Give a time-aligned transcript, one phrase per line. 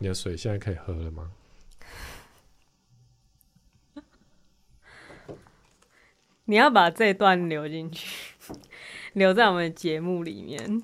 [0.00, 1.30] 你的水现在可以喝了吗？
[6.46, 8.34] 你要把这段留进去，
[9.14, 10.82] 留在我们的节目里面。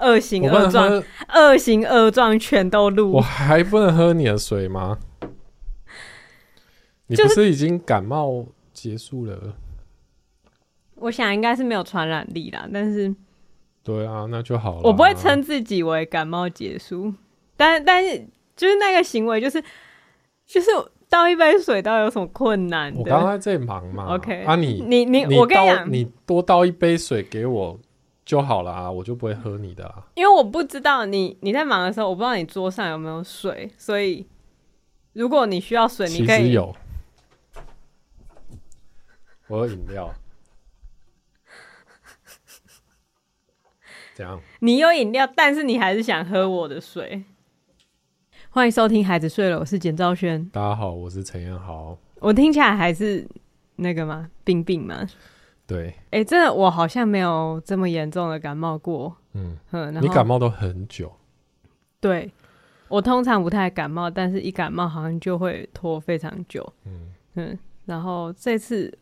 [0.00, 1.02] 恶形恶状，
[1.34, 3.12] 恶形恶状全都录。
[3.12, 4.98] 我还不能喝你的水吗？
[7.06, 9.56] 你不是已经感冒结束了？
[10.96, 13.14] 我想应该是没有传染力啦，但是，
[13.82, 14.80] 对啊，那就好了。
[14.82, 17.14] 我不会称自己为感冒结束，
[17.56, 18.26] 但但是
[18.56, 19.62] 就是那个行为，就是
[20.46, 20.70] 就是
[21.08, 22.94] 倒一杯水，倒有什么困难？
[22.96, 24.14] 我刚刚在忙嘛。
[24.14, 27.78] OK，啊你，你你你，我跟你讲，你多倒一杯水给我
[28.24, 30.06] 就好了啊，我就不会喝你的啊。
[30.14, 34.26] 因为我不知道你你在忙的时候，我不知道你桌上有没有水，所以
[35.12, 36.74] 如果你需要水，你可以有。
[39.46, 40.12] 我有饮料，
[44.14, 44.40] 怎样？
[44.60, 47.24] 你有饮料，但是你还是想喝我的水。
[48.54, 50.48] 欢迎收听《孩子睡了》，我是简兆轩。
[50.52, 51.98] 大家好，我是陈彦豪。
[52.20, 53.26] 我听起来还是
[53.74, 54.30] 那个吗？
[54.44, 55.04] 病病吗？
[55.66, 55.88] 对。
[55.88, 59.16] 哎、欸，真的，我好像没有这么严重的感冒过。
[59.32, 59.58] 嗯，
[60.00, 61.12] 你感冒都很久。
[61.98, 62.32] 对，
[62.86, 66.64] 我通常不太感冒，但是一感冒好像就会拖非常久。
[66.86, 68.96] 嗯嗯，然后这次。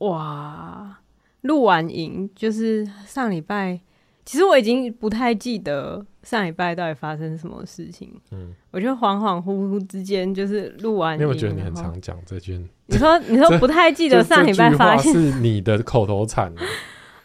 [0.00, 1.00] 哇，
[1.40, 3.80] 录完影就是上礼拜，
[4.26, 8.10] 其实我已经不太记得上礼拜到底发生什么事情。
[8.32, 11.20] 嗯，我觉得恍恍惚惚之间就是录完影。
[11.22, 12.58] 因为我觉得你很常讲这句。
[12.86, 16.52] 你说， 你说不太记得上礼拜发生是你的口头禅。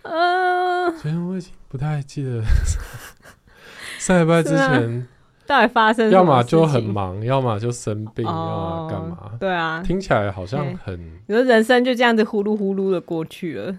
[0.03, 2.43] 嗯， 所以我已经不太记得
[3.97, 5.07] 上礼拜之前。
[5.45, 6.11] 到底发生？
[6.11, 9.31] 要么就很忙，要么就生病，哦、要么干嘛？
[9.39, 10.95] 对啊，听起来好像很……
[11.25, 13.75] 你说人生就这样子呼噜呼噜的过去了。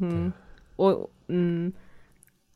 [0.00, 0.32] 嗯，
[0.74, 1.72] 我嗯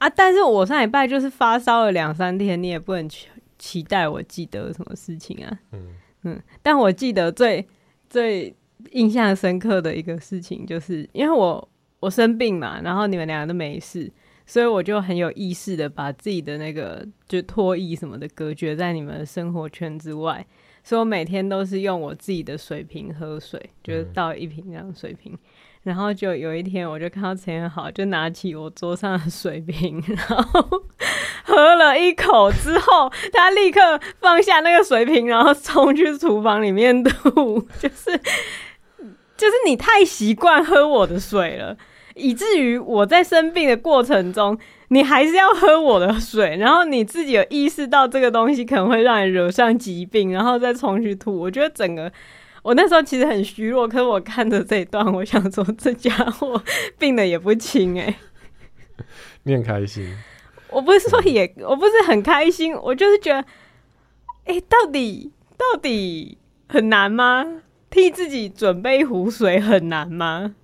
[0.05, 5.59] 啊，但是我上礼拜就是发烧了两三天，你也不能期期待我记得什么事情啊。
[5.73, 7.67] 嗯嗯，但我记得最
[8.11, 8.55] 最
[8.91, 11.67] 印象深刻的一个事情，就是因为我
[12.01, 14.13] 我生病嘛，然后你们两个都没事。
[14.47, 20.47] 所以我就很有意识的把自己的那个就脱衣什么的隔绝在你们的生活圈之外，
[20.83, 25.35] 所以我每天都是用我自己的水瓶喝水，就是倒一瓶这样水瓶。
[25.85, 30.83] 然后就有一天，我就看到陈彦豪就拿起我桌上的水瓶，然后
[31.45, 38.19] 喝了一口之后，他立刻放下那个水瓶，然后冲去厨房里面吐， 就是
[39.37, 41.77] 就是你太习惯喝我的水了。
[42.15, 44.57] 以至于我在生病的过程中，
[44.89, 51.37] 你还是要喝我的水，然后你自己有意识到这个东西可能会让你惹上疾病，然后再重去吐。
[51.37, 52.11] 我觉得整个
[52.65, 56.61] 我那时候其实很虚弱，可是我看着这一段，我想说这家伙
[56.99, 58.17] 病的也不轻哎、欸。
[59.43, 60.17] 你很开心？
[60.71, 63.41] 我不是说也，我不是很开心，我就是觉得，
[64.45, 67.45] 哎、欸，到底到底很难吗？
[67.91, 70.55] 替自己准备一壶水很难吗？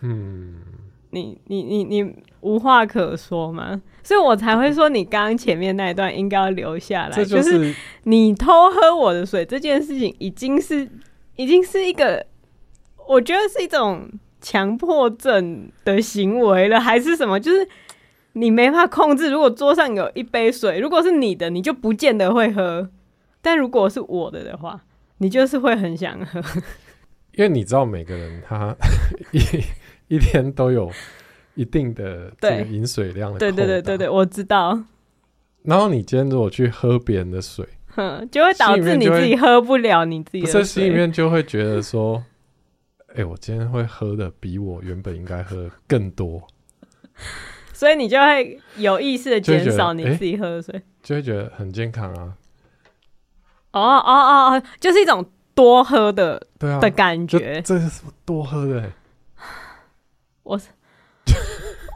[0.00, 0.56] 嗯，
[1.10, 3.80] 你你你你无话可说吗？
[4.02, 7.12] 所以我才会说你刚刚前面那一段应该要留下来。
[7.12, 10.88] 这就是、就是你偷喝我的水这件事情，已经是
[11.36, 12.24] 已经是一个，
[13.06, 14.08] 我觉得是一种
[14.40, 17.38] 强迫症的行为了，还是什么？
[17.38, 17.68] 就是
[18.32, 19.30] 你没法控制。
[19.30, 22.88] 如果桌上有一杯水，如果是你的，你就不见得会喝；
[23.42, 24.80] 但如果是我的的话，
[25.18, 26.40] 你就是会很想喝。
[27.34, 28.74] 因为你知道，每个人他
[29.32, 30.90] 一一天都有
[31.58, 33.38] 一定的这个饮水量的。
[33.38, 34.80] 对对对对对，我知道。
[35.64, 40.60] 然后你今天如果去喝别人的水，哼，就会导致你自己喝不了你自己的水。
[40.60, 42.22] 不是，心里面就会觉得说，
[43.08, 46.46] 哎、欸，我今天会喝的比我原本应该喝更多，
[47.72, 52.34] 所以你就会有意识的减少你自己喝的水，欸，就会觉得很健康啊。
[53.72, 55.28] 哦哦哦哦，就是一种。
[55.58, 58.92] 多喝的，对啊，的感觉，这是多喝的。
[60.44, 60.56] 我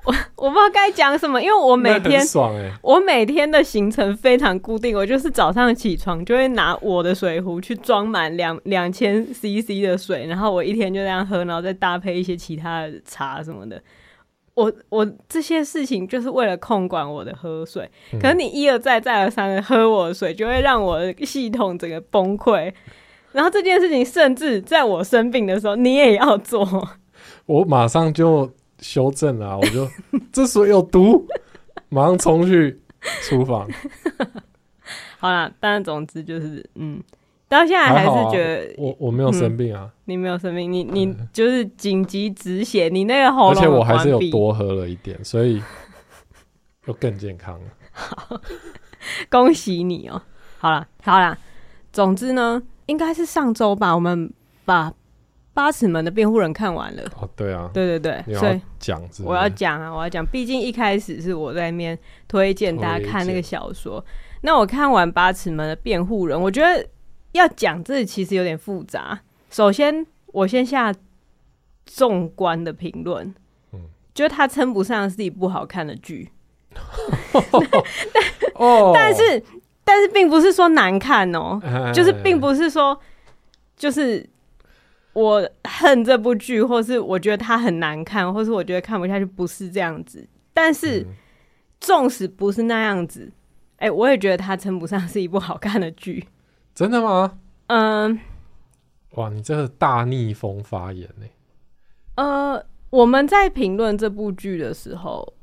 [0.04, 2.52] 我 我不知道该讲什么，因为我每天爽
[2.82, 13.80] 我每天的行程非常固定，我就是早上起床就会拿我的水壶去装满两两千 CC 的水，然后我一天就这样喝，然后再搭配一些其他的茶什么的。
[14.54, 22.70] 我我这些事情就是为了控管我的喝水，嗯、可是你一而再再而三的喝我的水，就会让我的系统整个崩溃。
[23.32, 26.66] 然后这件事情，甚至在我生病的时候，你也要做。
[27.46, 28.50] 我马上就
[28.82, 29.88] 修正啊， 我就
[30.30, 31.26] 这水有毒，
[31.88, 32.78] 马上冲去
[33.22, 33.66] 厨房。
[35.18, 37.00] 好啦，但总之就是，嗯，
[37.48, 45.62] 到现在还是觉得、啊、我我没有生病啊，嗯、你没有生病，你你就是紧急止血，你那个喉咙，而且我还是有多喝了一点，所以
[46.86, 47.70] 又更健康了。
[47.92, 48.40] 好，
[49.30, 50.20] 恭喜你哦！
[50.58, 51.38] 好了，好了，
[51.92, 54.32] 总之呢，应该是上周吧，我们
[54.64, 54.92] 把。
[55.54, 64.02] 八尺门的辩护人看完了哦，对啊，对对对，所以讲，我要讲啊，我要讲，毕竟一开始是我在那边推荐大家看那个小说。
[64.40, 66.86] 那我看完八尺门的辩护人，我觉得
[67.32, 69.20] 要讲这其实有点复杂。
[69.50, 70.90] 首先，我先下
[71.84, 73.34] 纵观的评论，
[73.72, 73.80] 嗯，
[74.14, 76.30] 就是它称不上是一部好看的剧，
[77.32, 79.44] 但但是
[79.84, 81.60] 但是并不是说难看哦，
[81.92, 82.98] 就是并不是说
[83.76, 84.26] 就是。
[85.12, 90.26] 我恨这部剧，或是我觉得它很难看，或是我觉得看不下去，不是这样子。
[90.52, 91.06] 但是，
[91.80, 93.30] 纵使不是那样子，
[93.76, 96.26] 哎、欸，我也觉得它称不上是一部好看的剧。
[96.74, 97.38] 真的吗？
[97.66, 98.18] 嗯。
[99.16, 101.26] 哇，你这个大逆风发言呢？
[102.16, 105.34] 呃，我们在评论这部剧的时候。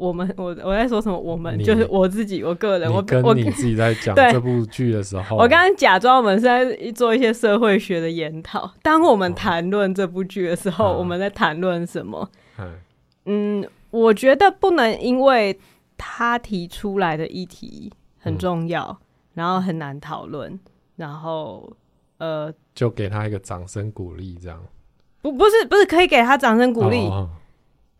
[0.00, 1.18] 我们我我在说什么？
[1.18, 2.90] 我们就是我自己，我个人。
[2.90, 8.72] 我跟你自己在 讲这部剧的时候，我刚刚假装我们是在做一些社会学的研讨。
[8.82, 12.28] 当我们谈论这部剧的时候，哦、我们在谈论什么？
[13.26, 15.58] 嗯，我觉得不能因为
[15.98, 20.58] 他提出来的议题很重要，嗯、然后很难讨论，
[20.96, 21.70] 然后
[22.18, 24.58] 呃，就给他一个掌声鼓励，这样？
[25.22, 26.96] 不，不是，不是可以给他掌声鼓励。
[27.06, 27.28] 哦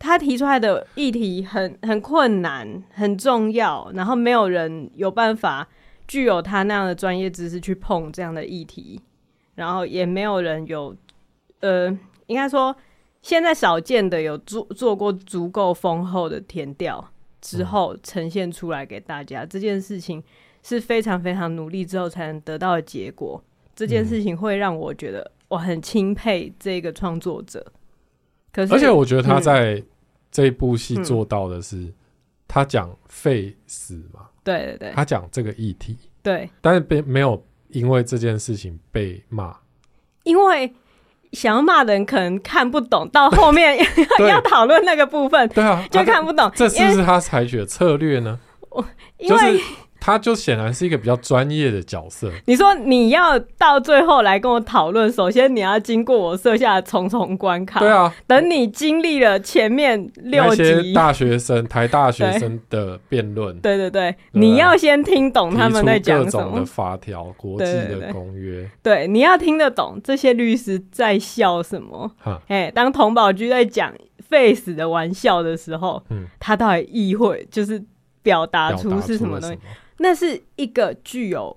[0.00, 5.68] 他提出来的议题很很困难，很重要，然后没有人有办法
[6.08, 8.98] 具有他那样的专业知识去碰这样的议题，
[9.56, 10.96] 然后也没有人有，
[11.60, 11.86] 呃，
[12.26, 12.74] 应该说
[13.20, 17.06] 现在少见的有做做过足够丰厚的填调
[17.42, 20.24] 之后呈现出来给大家，这件事情
[20.62, 23.42] 是非常非常努力之后才能得到的结果。
[23.76, 27.64] 这件事情会让我觉得我很钦佩这个创作者。
[28.52, 29.80] 可是，而且我觉得他在、
[30.30, 31.94] 这一部戏做到的是，嗯、
[32.46, 34.28] 他讲废死嘛？
[34.42, 39.56] 对对对，他讲这个议题，对，但是被没有因为这件事情被骂，
[40.24, 40.72] 因为
[41.32, 43.78] 想要骂的人可能看不懂，到后面
[44.28, 46.50] 要讨论那个部分，对啊，就看不懂。
[46.54, 48.38] 这是不是他采取的策略呢？
[48.70, 48.84] 我
[49.18, 49.36] 因为。
[49.36, 49.64] 就是
[50.00, 52.30] 他就显然是一个比较专业的角色。
[52.46, 57.78] 你说你要到最后来跟我讨论，首先你要经过我设下的重重关卡。
[57.80, 68.68] 对啊，等你经历了前面六集大学生、台大学生的辩论，对 对对，你要先听懂他们在讲什么的法条、国际的公约。
[68.82, 72.10] 对，你要听得懂这些律师在笑什么。
[72.48, 73.92] 哎，当童宝驹在讲
[74.28, 77.82] 废死的玩笑的时候，嗯，他到底意会就是
[78.22, 79.58] 表达出是什么东西？
[80.02, 81.54] 那是一个具有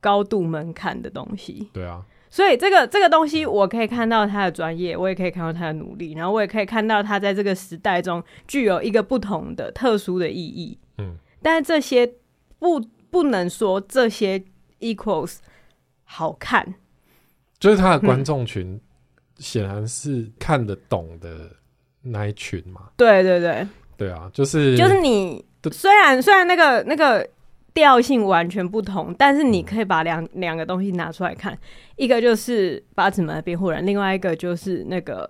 [0.00, 10.76] 高度门槛的东西，对啊，所以这个这个东西，我可以看到他的专业，我也可以看到他的努力，然后我也可以看到他在这个时代中具有一个不同的特殊的意义。
[10.98, 12.12] 嗯，但是这些
[12.58, 14.42] 不不能说这些
[14.80, 15.36] equals
[16.02, 16.74] 好看，
[17.60, 18.80] 就是他的观众群
[19.38, 21.48] 显然是看得懂的
[22.02, 22.80] 那一群嘛。
[22.86, 27.24] 嗯、对对对，对啊，就是就是你虽然虽然那个那个。
[27.76, 31.56] 调性完全不同，但是你可以把两两个东西拿出来看，
[31.96, 35.28] 一个就是八尺门的辩护人，另外一个就是那个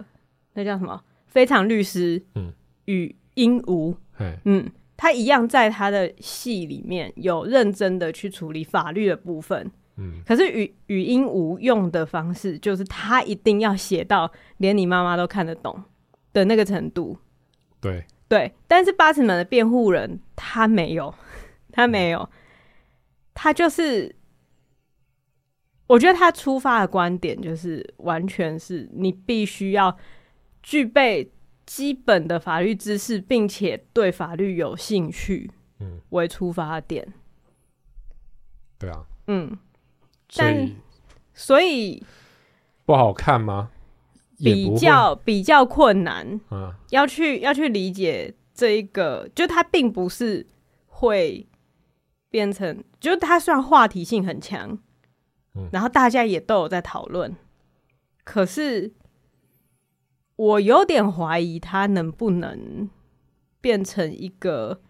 [0.55, 2.53] 那叫什么非常律师，嗯，
[2.85, 3.97] 禹英禑，
[4.45, 15.83] 嗯，他一样在他的戏里面有认真的去处理法律的部分，嗯，可是语语音无用的方式就是他一定要写到连你妈妈都看得懂
[16.33, 17.19] 的那个程度，
[17.81, 18.05] 对。
[18.29, 21.13] 对，但是八尺门的辩护人他没有。
[21.73, 22.27] 他没有，
[23.39, 24.17] 他就是，
[25.87, 29.95] 我觉得他出发的观点就是，完全是你必须要
[30.63, 31.31] 具备
[31.67, 35.51] 基本的法律知识，并且对法律有兴趣，
[35.81, 37.07] 嗯，为出发点。
[38.79, 39.59] 对啊，嗯，
[40.31, 40.75] 所以
[41.35, 42.03] 所以
[42.87, 43.71] 不好看吗？
[44.39, 50.47] 比较比较困难，嗯，要去要去理解这一个，就他并不是
[50.87, 51.47] 会。
[52.31, 54.79] 变成，就是它虽然话题性很强，
[55.55, 57.35] 嗯，然后大家也都有在讨论，
[58.25, 58.93] 可是
[60.37, 62.91] 我有点怀疑它能不能
[63.61, 64.81] 变成一个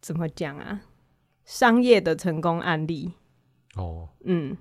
[0.00, 0.82] 怎么讲啊？
[1.44, 3.12] 商业的成功案例
[3.74, 4.56] 哦，嗯，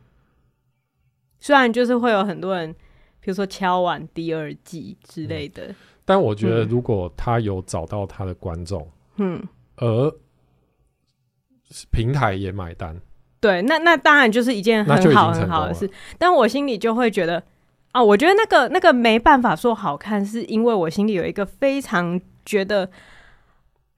[1.38, 2.74] 虽然就是会有很多人，
[3.20, 10.20] 比如说敲碗第二季之类的，嗯，但我觉得如果他有找到他的观众，嗯，而
[11.92, 13.00] 平台也买单，
[13.40, 15.90] 对，那那当然就是一件很好很好的事。
[16.18, 17.44] 但我心里就会觉得，
[17.92, 22.90] 啊，我觉得那个那个没办法说好看，是因为我心里有一个非常觉得，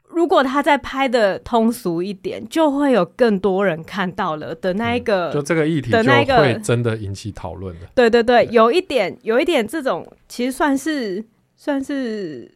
[0.10, 7.88] 如果他再拍的通俗一点，就会有更多人看到了的那一个，嗯、就这个议题的那个会真的引起讨论的。
[7.96, 11.24] 对对对，有一点，有一点这种，其实算是
[11.56, 12.52] 算是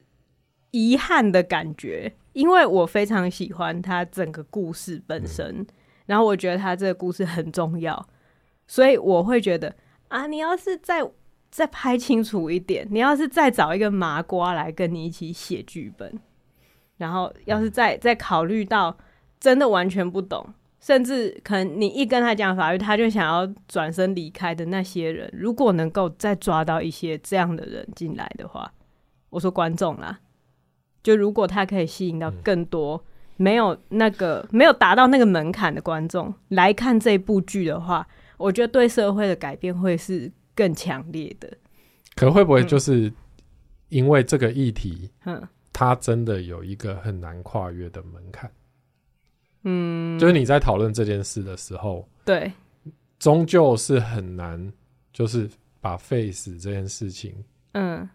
[0.71, 5.67] 遗憾的感觉，因为我非常喜欢他整个故事本身，嗯、
[6.05, 8.07] 然后我觉得他这个故事很重要，
[8.67, 9.73] 所以我会觉得
[10.09, 11.01] 啊，你要是再
[11.49, 16.19] 再拍清楚一点，你要是再找一个麻瓜来跟你一起写剧本。
[16.97, 18.97] 然后，要是再再考虑到
[19.39, 20.45] 真的完全不懂，
[20.81, 28.69] 甚至可能你一跟他讲法律，他就想要转身离开的那些人，如果能够再抓到一些这样的人进来的话，
[29.29, 30.19] 我说观众啦，
[31.05, 33.05] 就如果他可以吸引到更多
[33.37, 38.07] 没有那个没有达到那个门槛的观众来看这部剧的话，
[38.37, 41.55] 我觉得对社会的改变会是更强烈的。
[42.15, 43.13] 可会不会就是
[43.89, 45.11] 因为这个议题？
[45.25, 45.47] 嗯。
[45.77, 48.49] 它真的有一个很难跨越的门槛，
[49.63, 52.49] 嗯，就是你在讨论这件事的时候，对，
[53.19, 54.71] 终究是很难，
[55.11, 55.49] 就是
[55.81, 57.35] 把 face 这件事情，
[57.73, 58.07] 嗯，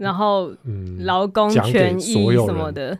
[0.00, 2.98] 然后嗯，劳工权益什么的，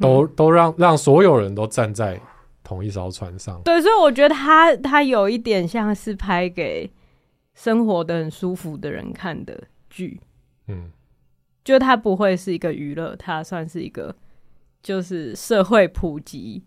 [0.00, 2.18] 都都让让所有人都站在
[2.64, 6.90] 同一艘船上，对，所以我觉得他他有一点像是拍给
[7.54, 10.20] 生活的很舒服的人看的剧，
[10.68, 10.90] 嗯。
[11.64, 14.12] 就他不会是一个娱乐，他算是一个
[14.82, 16.60] 就是社会普及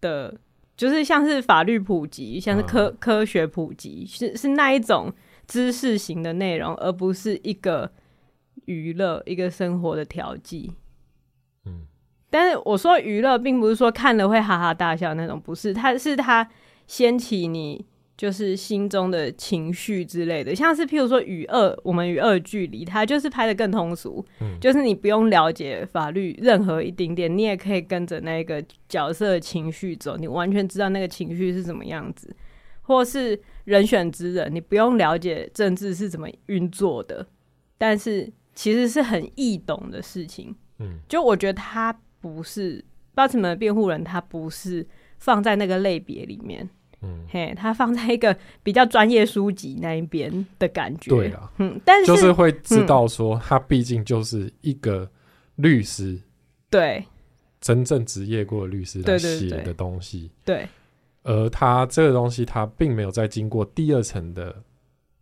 [0.00, 0.32] 的，
[0.76, 5.12] 就是像是法律普及，像是科、嗯、科学普及，是是那一种
[5.48, 7.90] 知识型的内容，而不是一个
[8.66, 10.72] 娱乐，一个生活的调剂。
[11.64, 11.86] 嗯，
[12.30, 16.48] 但是我说娱乐，并不是说看了会哈哈大笑那种，不是，它是它
[16.86, 17.86] 掀起你。
[18.16, 32.34] 就是心中的情绪之类的，像是譬如说《与恶》，我们与恶距离，它就是拍的更通俗，嗯，就是你不用了解法律任何一丁点，你也可以跟着那个角色的情绪走，你完全知道那个情绪是什么样子。
[32.80, 37.26] 或是《人选之人》，你不用了解政治是怎么运作的，
[37.76, 40.52] 但是其实是很易懂的事情。
[40.80, 42.80] 嗯，就我觉得他不是
[43.14, 44.84] 《八尺门的辩护人》，他不是
[45.18, 46.68] 放在那个类别里面。
[47.02, 55.08] 嗯，嘿，他放在一个比较专业书籍那一边的感觉，对啊，嗯，但是就是会知道说，他毕竟就是一个
[55.56, 56.18] 律师，
[56.70, 57.04] 对，
[57.60, 60.66] 真正职业过的律师来写的东西，对，
[61.22, 64.62] 而他这个东西，他并没有再经过第二层的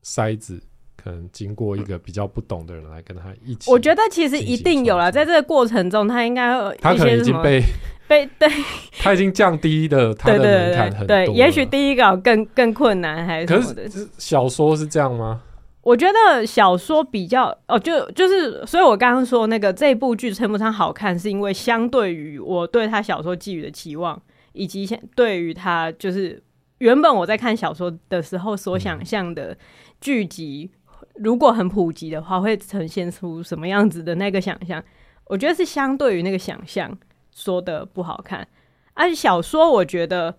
[0.04, 0.62] 筛子，
[1.04, 7.62] 可能经过一个比较不懂的人来跟他一起，我觉得其实一定有了，在这个过程中，他应该他可能已经被。
[8.06, 8.46] 被对，
[9.00, 11.06] 他已经降低的他的门槛很多。
[11.06, 13.46] 对，也许第一稿更更困难，还是。
[13.46, 15.40] 可是小说是这样吗？
[15.80, 24.20] 我觉得小说比较哦，就就是，所以我刚刚说那个这部剧称不上好看，是因为相对于我对他小说寄予的期望，
[24.52, 26.42] 以及对于他就是
[26.78, 29.56] 原本我在看小说的时候所想象的
[29.98, 30.83] 剧集，嗯，
[31.14, 34.82] 如果很普及的话，会呈现出什么样子的那个想象？
[35.26, 36.96] 我觉得是相对于那个想象。
[37.36, 38.46] 说的不好看，
[38.92, 40.38] 而且小说我觉得，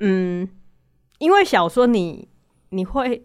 [0.00, 0.48] 嗯，
[1.18, 2.28] 因为小说你
[2.70, 3.24] 你会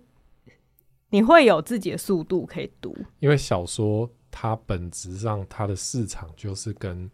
[1.10, 7.10] 你会有自己的速度可以读，因为小说它本质上它的市场就是跟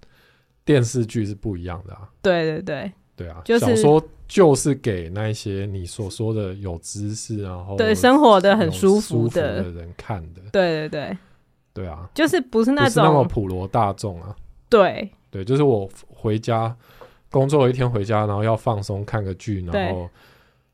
[0.65, 2.09] 电视剧是不一样的啊。
[2.21, 10.41] 对对对，对啊，就是、小说就是给那些你所说的有知识，然后对生活的很舒服的人看的。
[10.53, 11.17] 对对对，
[11.73, 14.33] 对啊，就是不是那种是那么普罗大众啊。
[14.69, 15.09] 对。
[15.31, 16.75] 对，就是我回家
[17.29, 20.09] 工作了一天回家，然后要放松看个剧，然后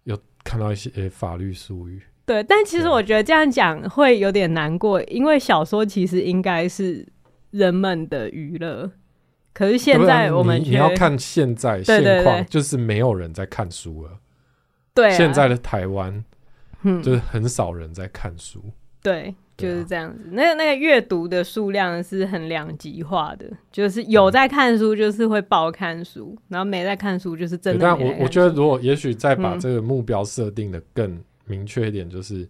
[0.06, 2.02] 又看到一些法律术语。
[2.26, 7.06] 对，但其实我觉得这样讲会有点难过，因为小说其实应该是
[7.52, 8.90] 人们的娱乐，
[9.56, 14.12] 可是现在我们你，你要看现在现况，就是没有人在看书了。
[14.94, 16.24] 对，现在的台湾，
[16.84, 18.64] 嗯，就是很少人在看书。
[19.02, 19.34] 对。
[19.58, 27.82] 就是这样子，那个那个阅读的数量是很两极化的，就是有在看书，就是会爆看书，嗯、然后没在看书，就是真的。
[27.82, 32.50] 但我我觉得，如果也许再把这个目标设定的更明确一点，就是、嗯、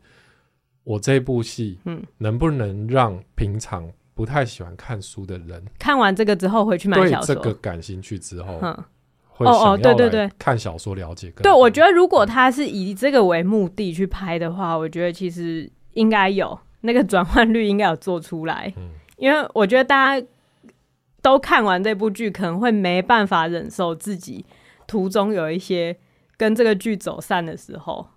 [0.83, 5.63] 我这部戏，嗯，能不能让平常不太喜欢看书的人。
[5.77, 8.83] 看完这个之后回去买小说，对这个感兴趣之后，嗯，
[9.27, 10.27] 会想要对对对。
[10.39, 11.43] 看小说了解更。
[11.43, 16.57] 对，我觉得如果他是以这个为目的去拍的话，我觉得其实应该有。
[16.81, 20.27] 那个转换率应该有做出来，嗯，因为我觉得大家
[21.19, 24.45] 都看完这部剧，可能会没办法忍受自己
[24.85, 25.97] 途中有一些
[26.37, 28.07] 跟这个剧走散的时候，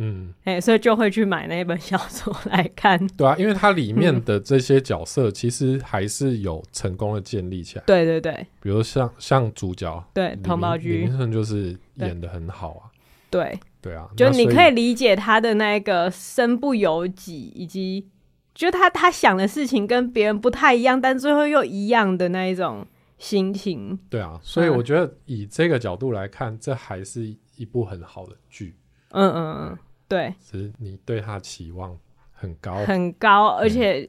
[0.00, 3.04] 嗯，哎、欸，所以就会去买那本小说来看。
[3.08, 7.84] 对啊，因为它里面的这些角色其实还是有成功的建立起来。
[7.84, 12.82] 对对对，比如像像主角，对，佟宝驹，林森就是演的很好啊。
[13.28, 18.08] 对对啊，就你可以理解他的那个身不由己，以及
[18.54, 22.86] 就他他想的事情跟别人不太一样，但最后又一样的那一种
[23.18, 23.98] 心情。
[24.08, 28.76] 对啊，所以我觉得以这个角度来看，嗯、这还是一部很好的剧。
[29.10, 29.78] 嗯嗯嗯，
[30.08, 31.96] 对，只是你对他期望
[32.32, 34.08] 很高，很高，而且、嗯、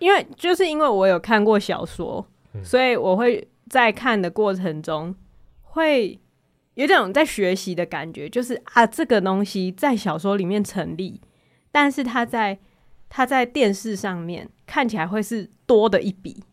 [0.00, 5.14] 因为就是因为我有看过小说，嗯、所以我会在看的过程中
[5.62, 6.20] 会。
[6.76, 11.18] 有这种在学习的感觉，就是啊，这个东西在小说里面成立，
[11.72, 12.58] 但是它在
[13.08, 16.44] 它在电视上面看起来会是多的一笔。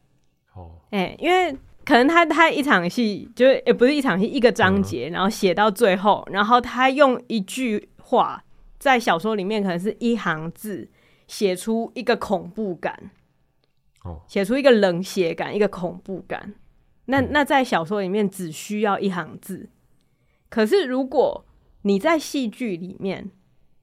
[0.55, 1.51] 哦，哎、欸，因为
[1.83, 8.41] 可能他他一场戏就是也不是一场戏，一个章节，嗯、然后写到最后，然后他用一句话
[8.83, 10.89] 在小说里面可能是一行字
[11.25, 13.11] 写出一个恐怖感，
[14.03, 16.55] 哦，写出一个冷血感，一个恐怖感，
[17.05, 19.69] 那那在小说里面只需要一行字。
[20.49, 21.45] 可是，如果
[21.83, 23.31] 你在戏剧里面，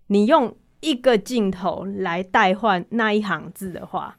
[0.08, 4.18] 你用一个镜头来代换那一行字的话，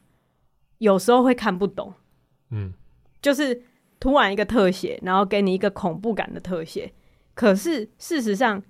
[0.80, 1.94] 有时候会看不懂。
[2.50, 2.74] 嗯，
[3.22, 3.62] 就是
[4.00, 6.92] 突然一个特写，然后给你一个恐怖感的特写。
[7.36, 8.64] 可是事实上，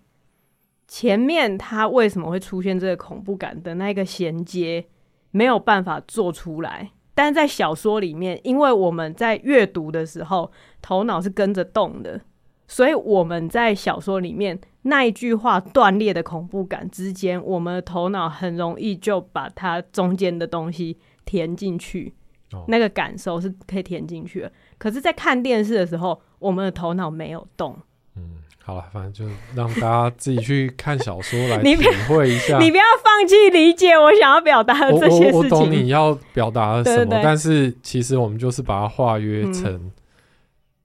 [0.91, 4.85] 前面他为什么会出现这个恐怖感的那个衔接，
[5.31, 6.91] 没有办法做出来。
[7.15, 12.19] 但是在小说里面，因为我们在阅读的时候，头脑是跟着动的。
[12.67, 22.13] 所以我们在小说里面那一句话断裂的恐怖感之间，我们的头脑很容易就把它中间的东西填进去，
[22.51, 24.51] 哦，那个感受是可以填进去的。
[24.77, 27.79] 可是，在看电视的时候，我们的头脑没有动。
[28.17, 29.25] 嗯，好了，反正就
[29.55, 31.75] 让大家自己去看小说来 体
[32.07, 32.57] 会一下。
[32.57, 35.33] 你，你不要放弃理解我想要表达的这些事情。
[35.33, 39.91] 我，我懂你要表达的什么，对对对，但是其实我们就是把它化约成，嗯，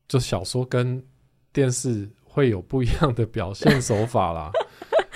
[0.09, 1.03] 就小说跟。
[1.53, 4.51] 电视会有不一样的表现手法啦，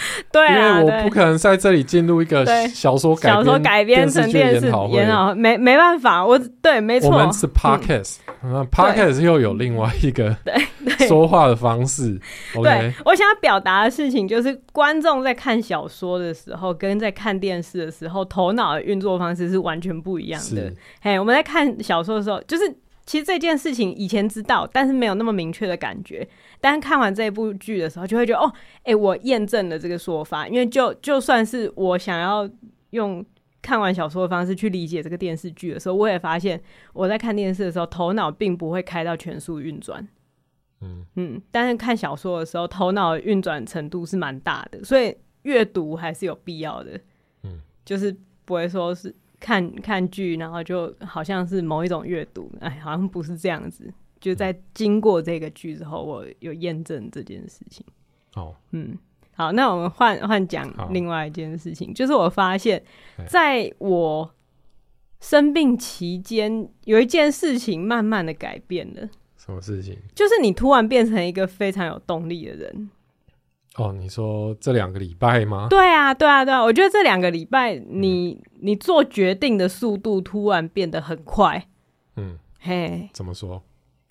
[0.32, 10.36] 对啊，因为我不可能在这里进入一个小说改编小说改编成电视研讨会，没没办法，我对没错，我们是 podcast，嗯，podcast 又有另外一个
[11.08, 12.18] 说话的方式。
[12.54, 20.72] 对，对我想要表达的事情就是，观众在看小说的时候，跟在看电视的时候，头脑的运作方式是完全不一样的。
[21.00, 22.74] 嘿，我们在看小说的时候，就是。
[23.06, 26.24] 其实这件事情以前知道，但是没有那么明确的感觉。
[26.60, 30.46] 但是看完这一部剧的时候，就会觉得哦，哎、欸，我验证了这个说法。
[30.46, 32.48] 因为就就算是我想要
[32.90, 33.24] 用
[33.62, 36.60] 看完小说的方式去理解这个电视剧的时候，我也发现
[36.92, 40.06] 我在看电视的时候，头脑并不会开到全速运转。
[40.82, 47.00] 嗯嗯，但是看小说的时候，头脑运转程度是蛮大的，所以阅读还是有必要的。
[47.42, 49.14] 嗯，就是不会说是。
[49.42, 53.90] 看看剧，然后就好像是某一种阅读，哎，好像不是这样子。
[54.20, 57.84] 就在经过这个剧之后，我有验证这件事情。
[58.34, 58.96] 哦，嗯，
[59.34, 62.82] 好，那我们换换讲另外一件事情，就是我发现，
[63.26, 64.30] 在我
[65.20, 69.08] 生病期间，有一件事情慢慢的改变了。
[69.36, 69.96] 什么事情？
[70.14, 72.90] 就是你突然变成一个非常有动力的人。
[73.76, 75.68] 哦，你说这两个礼拜吗？
[75.70, 76.62] 对啊，对啊，对啊！
[76.62, 81.66] 我觉得这两个礼拜你，你你做决定的速度突然变得很快。
[82.16, 83.62] 嗯，嘿，怎么说？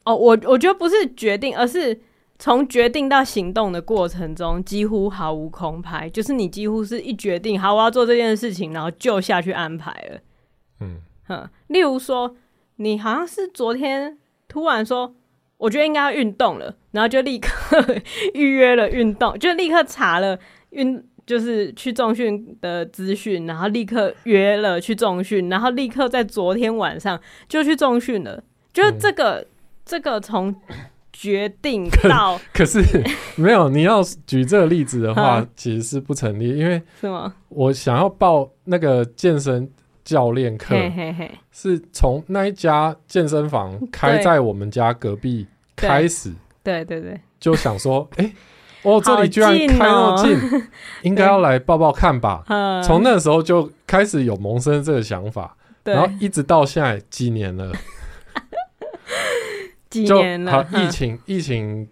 [0.05, 1.99] 哦，我我觉得不是决定，而是
[2.38, 10.19] 从决定到行动的过程中几乎毫无空拍，就是你几乎是一决定好我要做这件事情，然后就下去安排了。
[10.81, 12.35] 嗯哼，例如说，
[12.77, 15.15] 你好像是昨天突然说。
[15.59, 17.49] 我觉得应该要运动了，然后就立刻
[18.33, 28.41] 预约了运动，就立刻查了运，就是去重训的资讯，然后立刻约了去重训，然后立刻在昨天晚上就去重训了。
[28.71, 29.47] 就是这个、嗯、
[29.89, 30.56] 这个从
[31.12, 32.82] 决定到可， 可是
[33.36, 37.34] 没有你要举这个例子的话，其实是不成立，因为是吗？
[37.49, 39.69] 我想要报那个健身。
[40.06, 40.75] 教练课
[41.52, 48.34] 是从那一家健身房开在我们家隔壁开始，对对对，就想说，哎、欸，
[48.82, 50.62] 哦，这里居然开那么近，喔、
[51.04, 52.43] 应该要来报报看吧。
[52.84, 57.71] 从那时候就开始有萌生这个想法，然后一直到现在几年了，
[59.89, 61.88] 几年了， 疫情疫情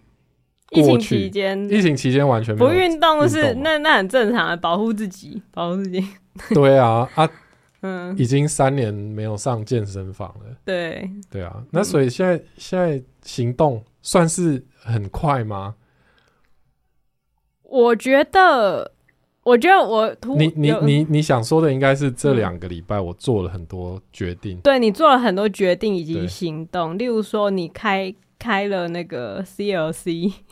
[0.71, 6.05] 疫情期间，疫情期间完全不运动是那那很正常的，保护自己，保护自己。
[6.53, 7.29] 对啊啊。
[7.81, 10.57] 嗯，已经三年没有上健身房了。
[10.65, 15.75] 对，对啊，那所以现在、嗯、现在行动算是很快吗？
[17.61, 18.93] 我觉得，
[19.47, 30.33] 我觉得我突你你你你想说的应该是这两个礼拜我做了很多决定，嗯、对你做了很多决定以及行动，例如说你开开了那个 CLC。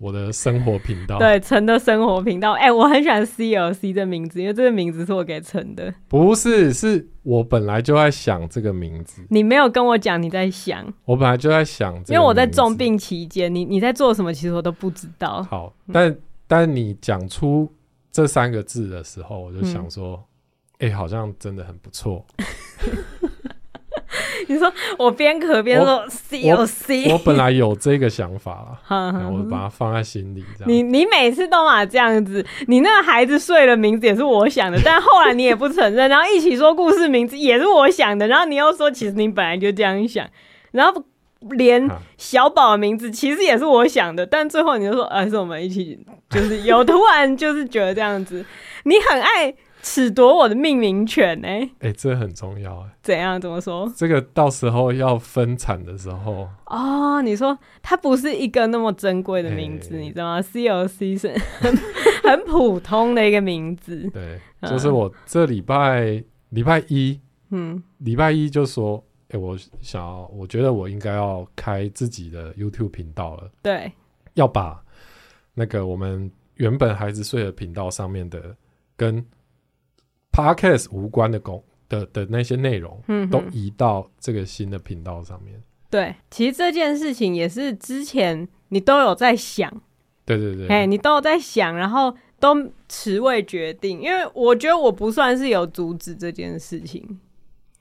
[0.00, 5.94] 我的生活频道，对陈的生活频道，哎、欸，我很喜欢 CLC 的名字，因为这个名字是我给陈的。
[6.08, 9.22] 不是，是我本来就在想这个名字。
[9.30, 15.40] 你没有跟我讲你在想，我本来就在想，因为我在重病期间，你你在做什么，其实我都不知道。
[15.48, 17.70] 好，但、嗯、但你讲出
[18.12, 20.22] 这三个字的时候，我就想说，
[20.78, 22.24] 哎、嗯欸，好像真的很不错。
[24.48, 30.44] 你说我边咳边说 C O C，我本来有这个想法了， 我把它放在心里。
[30.58, 40.28] 这样，你你每次都嘛这样子，你那个孩子睡的名字也是我想的，但后来你也不承认，然后一起说故事名字也是我想的，然后你又说其实你本来就这样想，
[40.72, 41.02] 然后
[41.50, 45.98] 连小宝的名字其实也是我想的，但最后你就说还是我们一起，
[46.30, 48.44] 就是有突然就是觉得这样子，
[48.84, 49.54] 你很爱。
[49.84, 51.60] 褫夺我的命名权呢、欸？
[51.80, 52.90] 哎、欸，这很重要哎、欸。
[53.02, 53.40] 怎样？
[53.40, 53.92] 怎么说？
[53.96, 61.76] 这个到时候要分产的时候哦，你说它不是一个那么珍贵的名字，欸、你知道吗？C O C 是很
[62.22, 64.08] 很普通的一个名字。
[64.14, 69.04] 对，就是我这礼拜礼拜一，嗯，礼拜一就说，
[69.38, 73.50] 我想要，我觉得我应该要开自己的 YouTube 频道了。
[73.62, 73.92] 对，
[74.34, 74.82] 要把
[75.54, 78.56] 那个我们原本孩子睡的频道上面的
[78.96, 79.24] 跟
[80.32, 85.62] Podcast 无关的工的的那些内容，嗯，都移到这个新的频道上面。
[85.90, 89.70] 对，其实这件事情也是之前你都有在想，
[90.24, 97.20] 对对对，哎，你都有在想，然后都迟未决定，因为我觉得我不算是有阻止这件事情。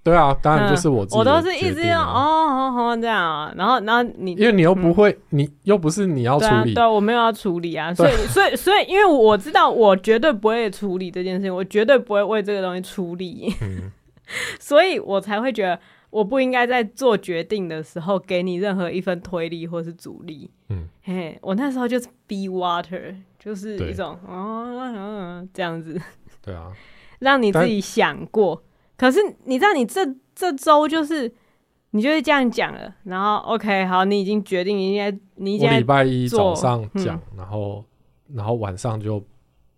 [0.03, 1.17] 对啊，当然就是我自己。
[1.17, 13.91] 我都是一直用哦，好好这样啊，然后然后你，因为你又不会，嗯、你又不是你要处理，对、我没有要处理啊，所以所以所以，因为我知道我绝对不会处理这件事情，我绝对不会为这个东西出力，嗯、
[14.59, 20.49] 所以我才会觉得我不应该在做决定的时候给你任何一分推力或是阻力。
[20.69, 26.01] 嗯，嘿，我那时候就是 be water，就是一种哦这样子，
[26.43, 26.71] 对啊，
[27.19, 28.63] 让你自己想过。
[29.01, 31.33] 可是你知道，你这这周就是
[31.89, 37.83] 你就是这样讲了，然后 OK 好，你已经决定应该你礼拜一早上讲，嗯，然后
[38.31, 39.19] 然后晚上就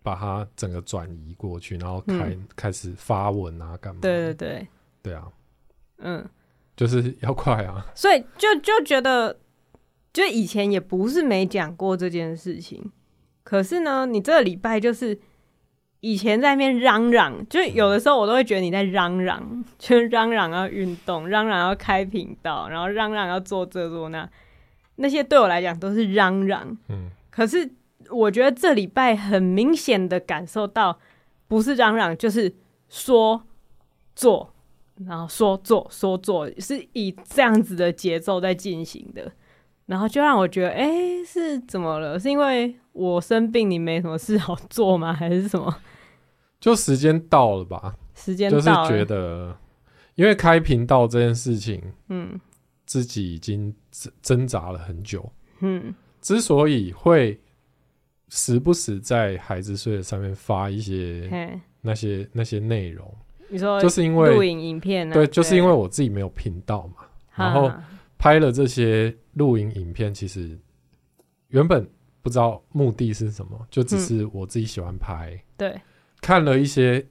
[0.02, 4.00] 把它整个转移过去，然后开、嗯、开始发文啊，干嘛？
[4.02, 4.68] 对对对，
[5.04, 5.26] 对啊，
[6.00, 6.28] 嗯，
[6.76, 9.34] 就是要快啊，所以就就觉得，
[10.12, 12.92] 就以前也不是没讲过这件事情，
[13.42, 15.18] 可是呢，你这个礼拜就是。
[16.04, 19.42] 以前在那边嚷嚷，就有的时候我都会觉得你在嚷嚷，
[19.78, 24.28] 就是嚷嚷要运动，嚷嚷要开频道，然后嚷嚷要做这做那，
[24.96, 26.76] 那些对我来讲都是嚷嚷。
[26.90, 27.70] 嗯，可是
[28.10, 30.98] 我觉得这礼拜很明显的感受到，
[31.48, 32.54] 不是嚷嚷就是
[32.90, 33.42] 说
[34.14, 34.52] 做，
[35.06, 39.32] 然后说做说做，是以这样子的节奏在进行的，
[39.86, 42.18] 然后就让我觉得，哎、欸，是怎么了？
[42.20, 45.10] 是因为我生病，你没什么事好做吗？
[45.10, 45.74] 还是什么？
[46.64, 49.54] 就时间到了吧，时间，就是觉得，
[50.14, 52.40] 因为开频道这件事情，嗯，
[52.86, 53.74] 自己已经
[54.22, 57.38] 挣扎了很久，嗯，之所以会
[58.30, 63.14] 时不时在孩子睡的上面发一些那些那些内容，
[63.50, 67.70] 你说就是因为录影影片，对，就是因为我自己没有频道嘛，然后
[68.16, 70.58] 拍了这些录影影片，其实
[71.48, 71.86] 原本
[72.22, 75.78] 不知道目的是什么，就只是我自己喜欢拍，对。
[76.24, 77.06] 看了一些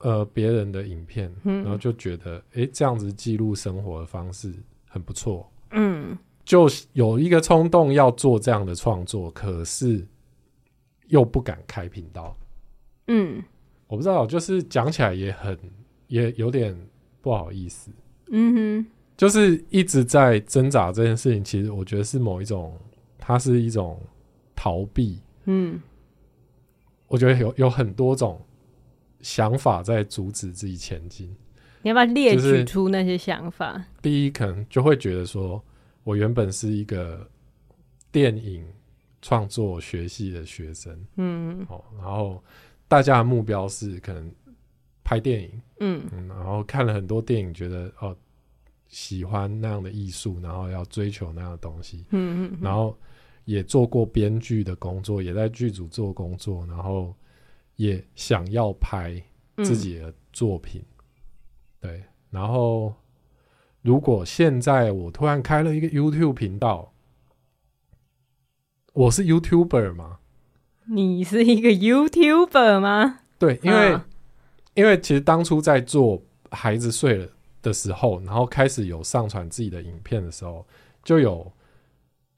[0.00, 4.52] 呃别人的影片，嗯，然后就觉得哎、欸，这样子记录生活的方式
[4.86, 10.06] 很不错，嗯，就有一个冲动要做这样的创作，可是
[11.06, 12.36] 又不敢开频道，
[13.06, 13.42] 嗯，
[13.86, 15.58] 我不知道，就是讲起来也很
[16.08, 16.76] 也有点
[17.22, 17.90] 不好意思，
[18.30, 22.78] 嗯哼，就是一直在挣扎这件事情，其实我觉得是某一种，
[23.16, 23.98] 它是一种
[24.54, 25.80] 逃避，嗯。
[27.06, 28.40] 我觉得有有很多种
[29.20, 31.34] 想法在阻止自己前进。
[31.82, 33.72] 你要不要列举出那些想法？
[33.72, 35.62] 就是、第一，可能就会觉得说，
[36.02, 37.28] 我原本是一个
[38.10, 38.64] 电影
[39.20, 42.42] 创作学系的学生，嗯，哦，然后
[42.88, 44.32] 大家的目标是可能
[45.04, 48.16] 拍电影，嗯，嗯，然后看了很多电影，觉得哦
[48.88, 52.96] 喜欢那样的艺术，然后要追求那样的东西，嗯嗯，然后。
[53.44, 57.14] 也做过编剧的工作，也在剧组做工作，然后
[57.76, 59.22] 也想要拍
[59.58, 60.82] 自己的作品。
[60.82, 60.86] 嗯、
[61.80, 62.94] 对，然后
[63.82, 66.92] 如果现在我突然开了一个 YouTube 频道，
[68.92, 70.18] 我是 YouTuber 吗？
[70.86, 73.20] 你是一个 YouTuber 吗？
[73.38, 74.06] 对，因为、啊、
[74.74, 77.28] 因为其实当初在做孩子睡了
[77.60, 80.66] 的时候，然后开始有上传自己的影片的时候，
[81.02, 81.50] 就有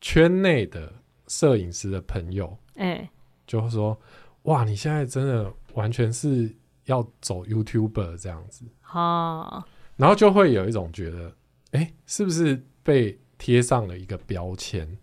[0.00, 0.92] 圈内的
[1.28, 3.10] 摄影师的朋友，哎、欸，
[3.46, 3.98] 就会说
[4.44, 6.54] ：“哇，你现在真的完全是
[6.84, 9.64] 要走 YouTuber 这样子。”哦，
[9.96, 11.32] 然后就会有一种觉得，
[11.72, 14.96] 哎、欸，是不是被贴上了一个标签？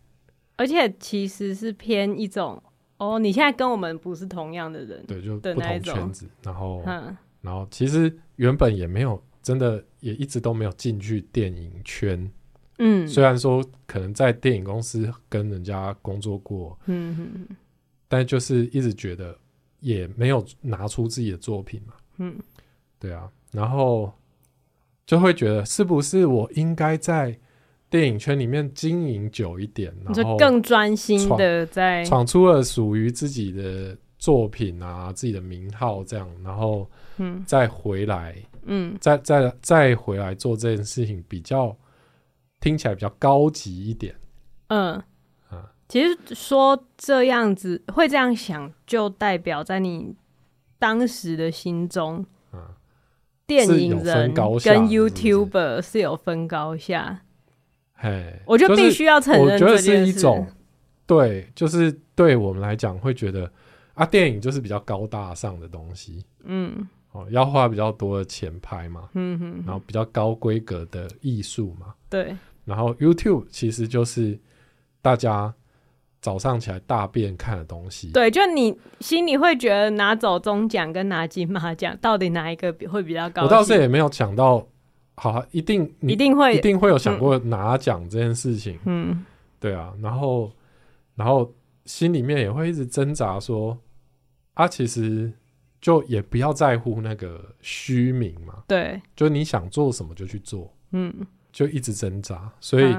[0.55, 2.61] 而且其实是偏一种。
[2.97, 6.29] 哦，你现在跟我们不是同样的人，对，就不同圈子。
[6.41, 12.31] 然后，嗯、然后其实原本也没有真的，也一直都没有进去电影圈。
[12.77, 17.55] 嗯，虽然说可能在电影公司跟人家工作过，嗯哼，
[18.07, 19.37] 但就是一直觉得
[19.79, 21.93] 也没有拿出自己的作品嘛。
[22.17, 22.35] 嗯，
[22.99, 24.11] 对啊，然后
[25.05, 27.37] 就会觉得是不是我应该在。
[27.89, 41.77] 电影圈里面经营久一点，然后就更专心的在闯出了属于自己的作品啊，自己的名号这样，然后嗯，再回来，嗯，再再再回来做这件事情，比较
[42.63, 44.15] 听起来比较高级一点。
[44.67, 44.93] 嗯。
[45.49, 50.15] 啊，其实说这样子会这样想，就代表在你
[50.79, 52.71] 当时的心中，啊，
[53.45, 57.21] 电影人跟 YouTuber 是有分高下。
[57.93, 60.47] 嘿，我就必须要承认，就是，我觉得是一种，
[61.05, 63.51] 对，就是对我们来讲会觉得
[63.93, 74.39] 啊，电影就是比较高大上的东西，嗯，哦，要花比较多的钱拍嘛，嗯哼，然后比较高规格的艺术嘛，对，然后 YouTube 其实就是
[75.01, 75.53] 大家
[76.21, 83.43] 早上起来大便看的东西，对，就你心里会觉得拿走中奖跟拿金马奖，到底哪一个比会比较高？
[83.43, 84.67] 我倒是也没有讲到。
[85.15, 89.23] 好、啊，一定一定会一定会有想过拿奖这件事情，嗯，
[89.59, 90.51] 对啊，然后
[91.13, 91.53] 然后
[91.85, 93.77] 心里面也会一直挣扎说，
[94.55, 95.31] 啊，其实
[95.79, 101.13] 就也不要在乎那个虚名嘛，对，就你想做什么就去做，嗯，
[101.53, 102.93] 就一直挣扎，所以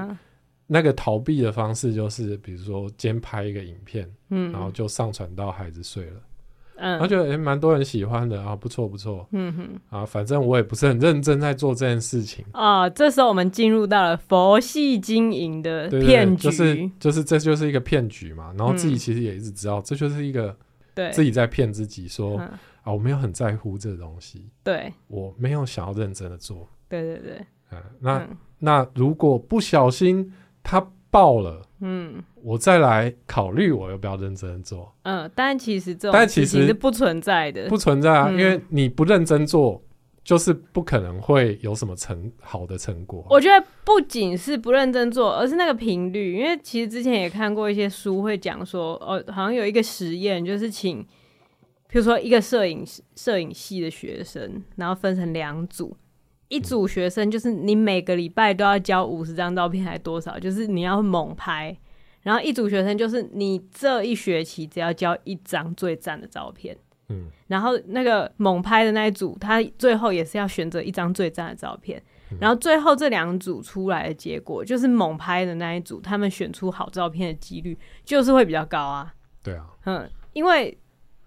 [0.65, 6.21] 那个逃避的方式就是，比如说先拍一个影片，嗯，然后就上传到孩子睡了。
[6.77, 12.43] 嗯，我觉得诶，蛮多人喜欢的啊，不错不错，嗯哼，啊，反正我也不是很认真在做这件事情。
[12.51, 12.89] 啊。
[12.89, 18.53] 这时候我们进入到了佛系经营的骗局，就是就是这就是一个骗局嘛。
[18.57, 20.53] 然后自己其实也一直知道，这就是一个
[20.93, 21.09] 对。
[21.11, 22.37] 自己在骗自己说
[22.83, 28.27] 啊，我没有很在乎这个东西，对，我没有想要认真的做，对对对，啊，那
[28.59, 30.33] 那如果不小心
[30.63, 30.85] 他。
[31.11, 39.81] 爆了，嗯，我再来考虑我要不要认真做，嗯，但其实这种但其实是不存在的，不存在啊，嗯、因为你不认真做，
[40.25, 43.25] 就是不可能会有什么成好的成果。
[43.29, 51.01] 我觉得不仅是不认真做，而是那个频率，因为其实之前也看过一些书会讲说，哦，好像有一个实验，就是请，
[51.87, 52.83] 比如说一个摄影
[53.15, 55.95] 摄影系的学生，然后分成两组。
[56.47, 60.37] 一组学生就是你每个礼拜都要交五十张照片，还多少？
[60.37, 61.75] 就是你要猛拍。
[62.21, 66.77] 然后一组学生就是你这一学期只要交一张最赞的照片。
[67.09, 67.27] 嗯。
[67.47, 72.01] 然后那个猛拍的那一组，他最后也是要选择一张最赞的照片。
[72.39, 79.13] 然后最后这两组出来的结果，就是猛拍的那一组，他们选出好照片的几率就是会比较高啊。
[79.41, 79.67] 对啊。
[79.85, 80.77] 嗯，因为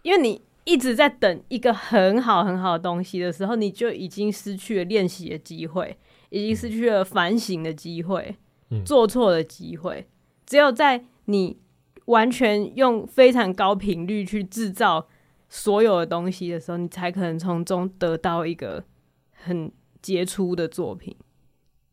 [0.03, 0.41] 因为你。
[0.69, 5.97] 一直在等一个很好很好的东西的时候，你就已经失去了练习的机会，
[6.29, 8.37] 已经失去了反省的机会，
[8.69, 10.07] 嗯、做错的机会。
[10.45, 11.59] 只有在你
[12.05, 15.09] 完全用非常高频率去制造
[15.49, 18.85] 所有的东西的时候，你才可能从中得到一个
[19.33, 21.17] 很杰出的作品。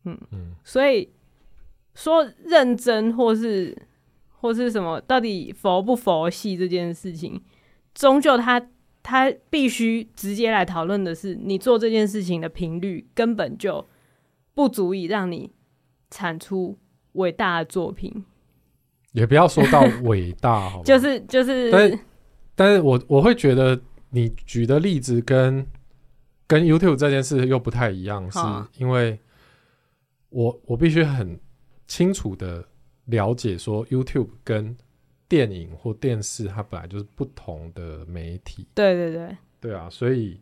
[0.04, 1.10] 嗯嗯，所以
[1.94, 3.74] 说认真或是
[4.38, 7.42] 或是什么，到底佛不佛系这件事情。
[7.96, 8.68] 终究他，他
[9.02, 13.86] 他必须直接来讨论的是，你做这件事情的频率根本就
[14.52, 15.50] 不足以让你
[16.10, 16.76] 产出
[17.12, 18.26] 伟大的作品。
[19.12, 20.84] 也不要说到伟大， 好吧？
[20.84, 21.98] 就是就是，但是，
[22.54, 23.80] 但是我我会觉得
[24.10, 25.66] 你举的例子跟
[26.46, 28.38] 跟 YouTube 这件事又不太一样，是
[28.76, 29.18] 因为
[30.28, 31.40] 我我必须很
[31.86, 32.62] 清楚的
[33.06, 34.76] 了解说 YouTube 跟。
[35.28, 38.66] 电影或电视，它本来就是不同的媒体。
[38.74, 40.40] 对对对，对啊，所以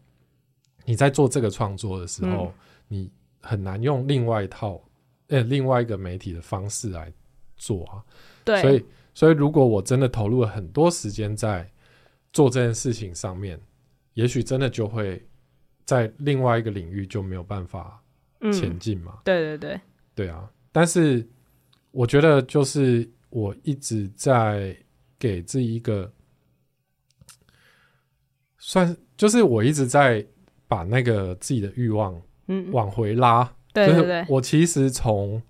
[0.84, 2.54] 你在做这个创作的时候，嗯、
[2.88, 4.78] 你很难用另外一套
[5.28, 7.10] 呃另外一个媒体的方式来
[7.56, 8.04] 做啊。
[8.44, 11.66] 对，所以所以如果我真的投入了很多时间在
[12.32, 13.58] 做这件事情上面，
[14.12, 15.26] 也许真的就会
[15.86, 18.02] 在另外一个领域就没有办法
[18.52, 19.14] 前进嘛。
[19.14, 19.80] 嗯、对对对，
[20.14, 20.50] 对啊。
[20.70, 21.26] 但是
[21.90, 23.10] 我觉得就是。
[23.34, 24.76] 我一直在
[25.18, 26.12] 给自己一个
[28.58, 30.24] 算就是我一直在
[30.68, 35.42] 把那个自己的欲望嗯往回拉，嗯、对对对，我其实从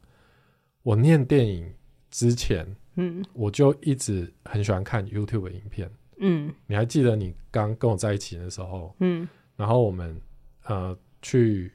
[0.83, 1.70] 我念电影
[2.11, 10.18] 之前，嗯，我就一直很喜欢看 YouTube 的影片，嗯，你还记得你刚跟我在一起的时候，嗯，然后我们
[10.64, 11.70] 呃去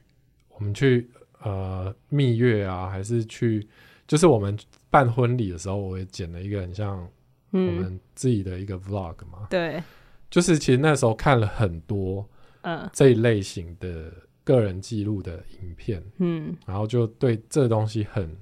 [0.48, 1.08] 我们去
[1.42, 3.64] 呃蜜月啊，还是去
[4.08, 4.58] 就是我们
[4.90, 7.08] 办婚礼的时候，我也剪了一个很像
[7.52, 9.82] 我们自己的一个 Vlog 嘛，嗯、对。
[10.28, 12.24] 就是其实那时候看了很多，
[12.60, 14.12] 嗯，这一类型的
[14.44, 18.36] 个人记录的影片，嗯，然后就对这东西很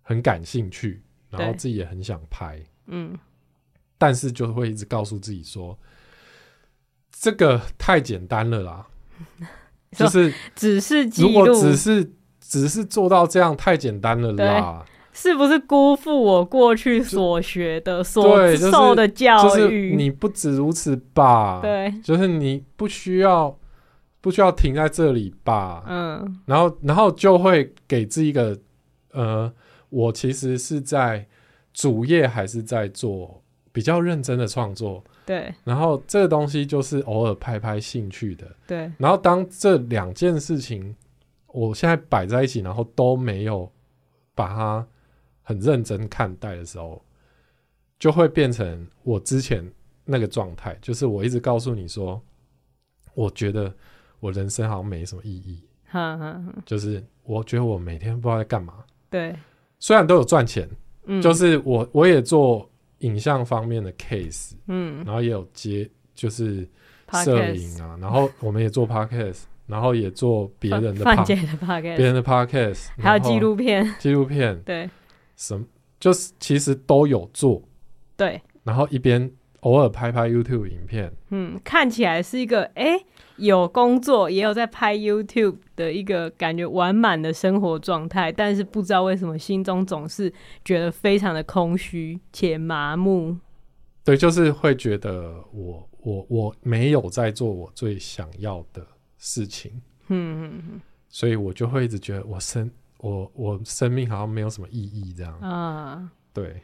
[0.00, 3.18] 很感兴趣，然后自己也很想拍，嗯，
[3.98, 5.76] 但是就会一直告诉自己说，
[7.10, 8.86] 这个太简单了啦，
[9.90, 14.86] 就是只是如果只是只是做到这样太简单了啦。
[15.16, 19.48] 是不是辜负我过去所学的、所受的教育？
[19.48, 21.60] 就是就是、你不止如此吧？
[21.62, 23.56] 对，就是你不需要
[24.20, 25.84] 不需要停在这里吧？
[25.86, 28.58] 嗯，然后然后就会给自己一个
[29.12, 29.50] 呃，
[29.88, 31.24] 我其实是在
[31.72, 35.02] 主业还是在做比较认真的创作？
[35.24, 38.44] 对，然后这个东西就是偶尔拍拍兴趣的。
[38.66, 40.92] 对，然后当这两件事情
[41.46, 43.70] 我现在摆在一起，然后都没有
[44.34, 44.84] 把它。
[45.44, 47.00] 很认真看待的时候，
[47.98, 49.64] 就会变成我之前
[50.04, 52.20] 那个状态，就是我一直告诉你说，
[53.14, 53.72] 我觉得
[54.18, 55.62] 我人生好像没什么意义。
[55.84, 58.82] 哈哈哈，就是我觉得我每天不知道在干嘛。
[59.08, 59.36] 对，
[59.78, 60.68] 虽然都有赚钱，
[61.04, 66.68] 嗯，就是我我也做影像方面的 case，嗯，然后也有接就是
[67.24, 74.90] 摄影啊，然后我们也做 podcast，然后也做别人的 podcast，别人的 podcast，还有纪录片，纪录片，对。
[75.36, 75.66] 什么
[76.00, 77.62] 就是其实都有做，
[78.16, 90.32] 对，然后一边偶尔拍拍 YouTube 影片，嗯，看起来是一个哎、欸、有工作也有在拍 YouTube 的一个感觉完满的生活状态，但是不知道为什么心中总是
[90.64, 93.36] 觉得非常的空虚且麻木。
[94.04, 99.72] 对，就是会觉得我我我没有在做我最想要的事情，
[100.08, 102.70] 嗯嗯嗯，所以我就会一直觉得我生。
[103.04, 106.62] 我我生命好像没有什么意义，这样啊，对。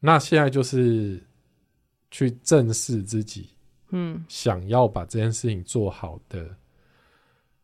[0.00, 1.26] 那现在就是
[2.10, 3.54] 去正视自己，
[3.88, 6.54] 嗯，想要把这件事情做好的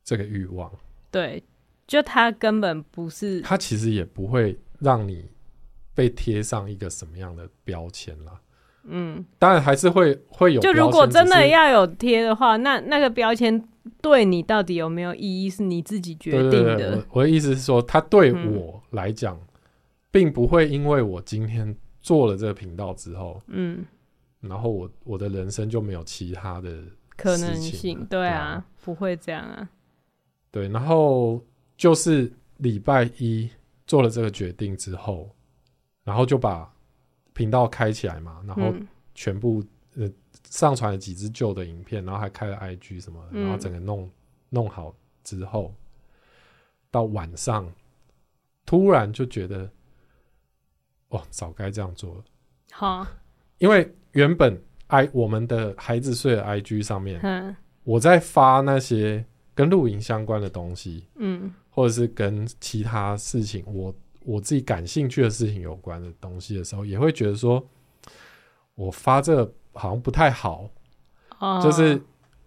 [0.03, 0.73] 这个欲望。
[1.11, 1.45] 对，
[1.87, 5.29] 就他根本不是，他其实也不会让你
[5.95, 8.41] 被贴上一个什么样的标签啦。
[8.85, 10.61] 嗯，当然还是会会有。
[10.63, 13.63] 就如果真的要有贴的话，那那个标签
[14.01, 16.51] 对你到底有没有意义，是你自己决定的。
[16.51, 19.47] 对对对，我，我的意思是说，它对我来讲，嗯，
[20.11, 23.85] 并不会因为我今天做了这个频道之后，嗯，
[24.41, 26.83] 然后我我的人生就没有其他的
[27.17, 28.05] 可能性。
[28.07, 29.69] 对啊，不会这样啊。
[30.51, 31.43] 对，然后
[31.77, 33.51] 就是礼拜一
[33.87, 35.35] 做了这个决定之后，
[36.05, 36.71] 然后就把。
[37.37, 38.73] 频道开起来嘛，然后
[39.13, 39.61] 全部、
[40.55, 44.09] 上传了几支旧的影片，然后还开了 IG 什么的，嗯、然后整个弄
[44.51, 45.75] 弄好之后，
[46.93, 47.69] 到晚上
[48.65, 49.69] 突然就觉得，
[51.09, 52.25] 哦，早该这样做了。
[52.71, 53.05] 好，
[53.59, 59.25] 因为原本 I 我们的孩子睡的 IG 上面，嗯、我在发那些
[59.57, 63.93] 跟露营相关的东西，嗯，或者是跟其他事情我。
[64.27, 67.63] 我自己感兴趣的事情有关的东西的时候，也会觉得说，
[68.75, 70.71] 我发这个好像不太好，
[71.39, 72.01] 哦、就是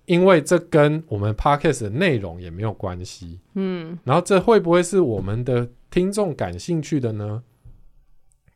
[0.05, 7.43] 因为这跟我们 podcast 的内容也没有关系，嗯，然后这会不会是我们的听众感兴趣的呢？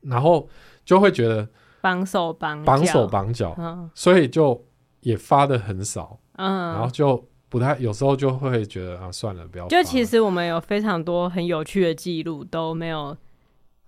[0.02, 0.50] 然后
[0.84, 1.48] 就会觉得
[1.82, 4.66] 绑手绑绑手绑脚，嗯、所以就
[5.02, 7.28] 也发的很少，嗯，然后就。
[7.52, 9.68] 不太，有时候就会觉得啊，算了，不要。
[9.68, 13.14] 就其实我们有非常多很有趣的记录都没有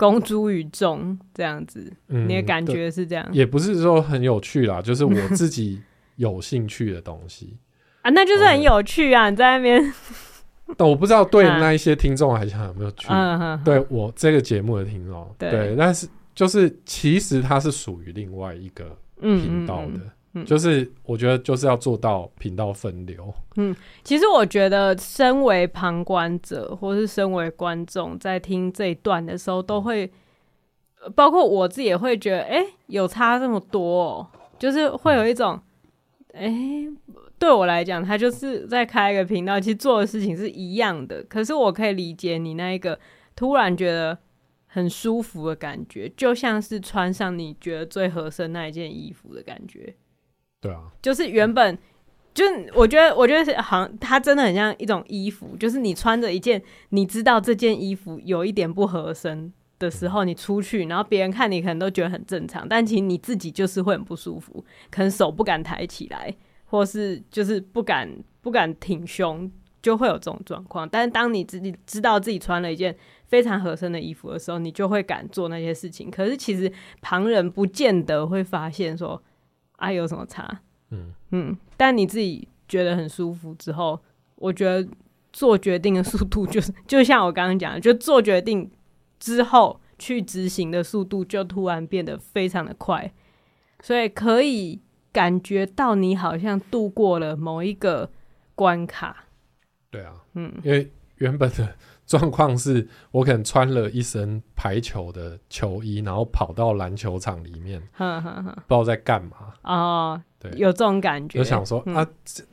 [0.03, 3.25] 公诸于众，这样子，嗯、你的感觉是这样？
[3.31, 5.81] 也不是说很有趣啦，就是我 自己
[6.17, 7.55] 有兴趣的东西
[8.01, 9.29] 啊，那就是很有趣啊！
[9.29, 9.93] 嗯、你在那边，
[10.75, 13.07] 但我不知道对 那一些听众来讲有没有趣。
[13.07, 16.05] 啊、对我这个节目的听众，对，对，但是
[16.35, 19.99] 就是其实它是属于另外一个频道的。
[19.99, 20.11] 嗯
[20.45, 23.31] 就是我觉得就是要做到频道分流。
[23.55, 30.11] 嗯，其实我觉得身为旁观者或是身为观众，在听这一段的时候，都会
[31.15, 35.59] 包括我自己也会觉得，哎、欸，有差这么多，喔，就是会有一种，
[36.33, 36.89] 哎、欸，
[37.37, 41.21] 对我来讲，他就是在开一个频道，其实做的事情是一样的。
[41.23, 42.99] 可是我可以理解你那一个
[43.35, 44.17] 突然觉得
[44.65, 49.93] 很舒服的感觉，就像是穿上你觉得最合身那一件衣服的感觉。
[50.63, 51.77] 对啊，就是原本
[52.33, 56.59] 就我觉得，我觉得好像它真的很像一种衣服，就是你穿着一件，
[56.89, 66.33] 你知道这件衣服有一点不合身的时候，你出去，然后别人看你可能都觉得很正常，但其实你自己就是会很不舒服，可能手不敢抬起来，
[66.65, 68.09] 或是就是不敢
[68.41, 69.51] 不敢挺胸，
[69.81, 70.87] 就会有这种状况。
[70.89, 72.95] 但是当你自己知道自己穿了一件
[73.27, 76.09] 非常合身的衣服的时候，你就会敢做那些事情。
[76.09, 79.21] 可是其实旁人不见得会发现说
[79.83, 80.61] 啊有什么差。
[80.91, 83.99] 嗯嗯，但你自己觉得很舒服之后，
[84.35, 84.87] 我觉得
[85.31, 88.71] 做决定的速度就是， 就像我刚刚讲的，就做决定
[89.19, 93.11] 之后去执行的速度就突然变得非常的快，
[93.81, 94.79] 所以可以
[95.11, 98.09] 感觉到你好像度过了某一个
[98.55, 99.25] 关卡。
[99.89, 101.75] 对啊，嗯，因为原本的。
[102.05, 109.53] 状况是我可能穿了一身排球的球衣，然后跑到篮球场里面，呵呵呵不知道在干嘛。
[109.63, 112.07] 哦，对，有这种感觉，就想说、嗯、啊，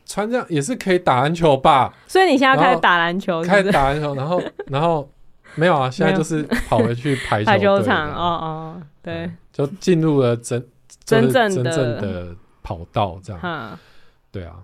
[0.07, 1.93] 穿这样也是可以打篮球吧？
[2.07, 3.57] 所以你现在开始打篮球是是？
[3.57, 5.11] 开始打篮球，然后 然后
[5.57, 8.09] 没有啊，现在就是跑回去排球排球场。
[8.13, 10.65] 哦哦，对，嗯、就进入了真
[11.05, 13.79] 真正真正的跑道这样。
[14.31, 14.63] 对啊，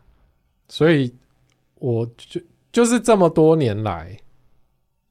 [0.68, 1.12] 所以
[1.74, 4.16] 我就就是这么多年来。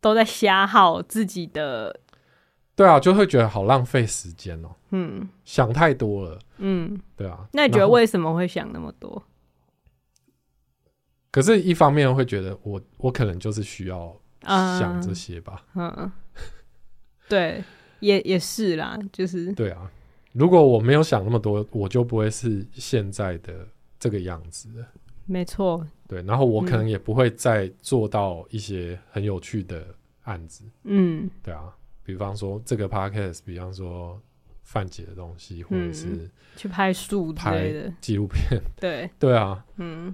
[0.05, 1.99] 都在消耗自己的，
[2.75, 4.69] 对啊，就会觉得好浪费时间哦。
[4.91, 6.37] 嗯，想太多了。
[6.57, 7.47] 嗯，对啊。
[7.53, 9.23] 那你觉得为什么会想那么多？
[11.31, 15.63] 可是，一方面会觉得我我可能就是需要想这些吧。
[15.73, 16.11] 嗯，嗯，
[17.27, 17.63] 对，
[17.99, 19.89] 也也是啦，就是对啊。
[20.33, 23.67] 如果我没有想那么多，我就不会是现在的
[23.99, 24.69] 这个样子。
[25.25, 25.85] 没错。
[26.07, 29.85] 对，然后我可能也不会再做到一些很有趣的
[30.23, 30.63] 案子。
[30.83, 34.21] 嗯，对啊，比方说这个 podcast，比方说
[34.63, 38.61] 范姐的东西，或者是、嗯、去拍树之类的纪录片。
[38.79, 40.13] 对， 对啊，嗯，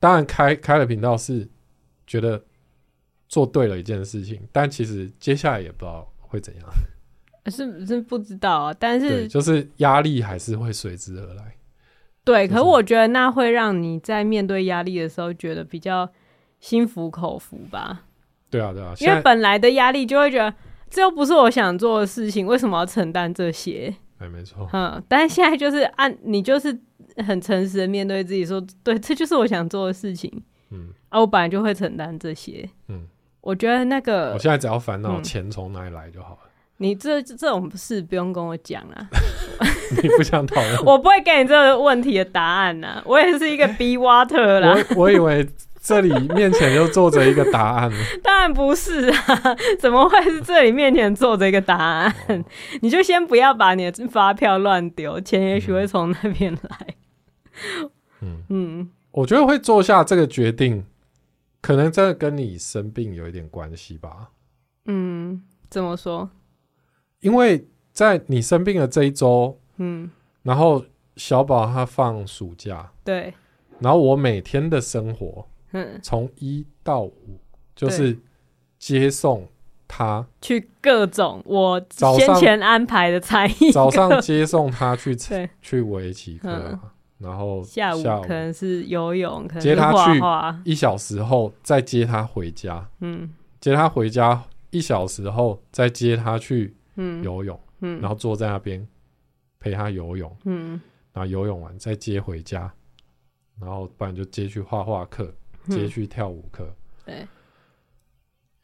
[0.00, 1.46] 当然开开了频道是
[2.06, 2.42] 觉得
[3.28, 6.66] 做对了一件事情，但其实接下来也不知道会怎样，
[7.50, 11.54] 是是不知道啊，但是就是压力还是会随之而来。
[12.26, 16.10] 对，可是我觉得那会让你在面对压力的时候觉得比较
[16.58, 18.02] 心服口服吧。
[18.50, 20.52] 对啊，对啊，因为本来的压力就会觉得
[20.90, 23.94] 这又不是我想做的事情，为什么要承担这些？
[24.18, 24.68] 哎，没错。
[24.72, 26.76] 嗯，但是现在就是按你就是
[27.24, 30.42] 很诚实的面对自己说，对，这就是我想做的事情。
[30.70, 32.68] 嗯，啊，我本来就会承担这些。
[32.88, 33.06] 嗯，
[33.40, 36.45] 我觉得那个，我现在只要烦恼钱从哪里来就好了。
[36.78, 39.08] 你这这种事不用跟我讲啊！
[40.02, 43.02] 你不想讨论， 我不会给你这个问题的答案呐。
[43.06, 44.76] 我也是一个 be water 啦。
[44.90, 45.48] 我我以为
[45.80, 47.90] 这里面前就坐着一个答案。
[48.22, 52.14] 当然不是啊，怎么会是这里面前坐着一个答案？
[52.28, 52.44] 哦、
[52.82, 56.86] 你就先不要把你的发票乱丢，钱也许会从那边来。
[58.20, 60.84] 嗯嗯，我觉得会做下这个决定，
[61.62, 64.30] 可能真的跟你生病有一点关系吧。
[64.86, 66.28] 嗯，怎么说？
[67.20, 70.10] 因为在你生病的这一周，嗯，
[70.42, 70.84] 然后
[71.16, 73.32] 小宝他放暑假，对，
[73.80, 77.40] 然后我每天的生活，嗯，从一到五
[77.74, 78.18] 就是
[78.78, 79.48] 接送
[79.88, 80.26] 他。
[80.42, 85.16] 去各种我先前安排的才艺，早上接送他去
[85.62, 86.78] 去围棋课，
[87.18, 96.75] 然后下午可能是游泳，可能接他去一小时后再接他回家，嗯，接他回家一小时后再接他去。
[96.96, 98.86] 嗯，游泳，嗯，然后坐在那边
[99.60, 100.80] 陪他游泳，嗯，
[101.12, 102.72] 然后游泳完再接回家，
[103.60, 105.32] 然后不然就接去画画课，
[105.68, 106.68] 接去跳舞课，
[107.04, 107.26] 对，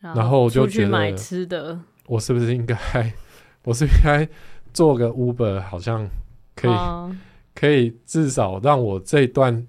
[0.00, 2.76] 然后我就觉得买吃的，我是不是应该，
[3.64, 4.28] 我是不是应该
[4.72, 6.08] 做个 Uber，好像
[6.54, 7.16] 可以，
[7.54, 9.66] 可以至少让我这一段，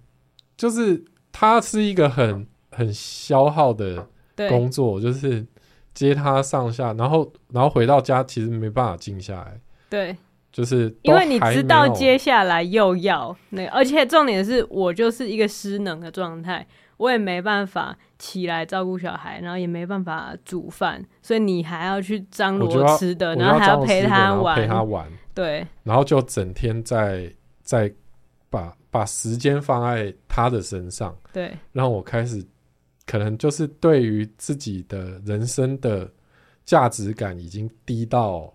[0.55, 4.07] 就是它是一个很很消耗的
[4.49, 5.45] 工作，就是。
[5.93, 9.59] 接他上下，然后然后回到家，其实没办法静下来。
[9.89, 10.17] 对，
[10.51, 16.65] 就是因为你知道接下来又要那，而且重点是我就是一个失能的状态，
[16.97, 25.07] 我也没办法起来照顾小孩，然后也没办法煮饭，所以你还要去张罗吃的，然后还要陪他玩，陪他玩。
[25.35, 27.31] 对，然后就整天在
[27.61, 27.91] 在
[28.49, 32.43] 把把时间放在他的身上，对，让我开始。
[33.05, 36.09] 可能就是对于自己的人生的
[36.65, 38.53] 价值感已经低到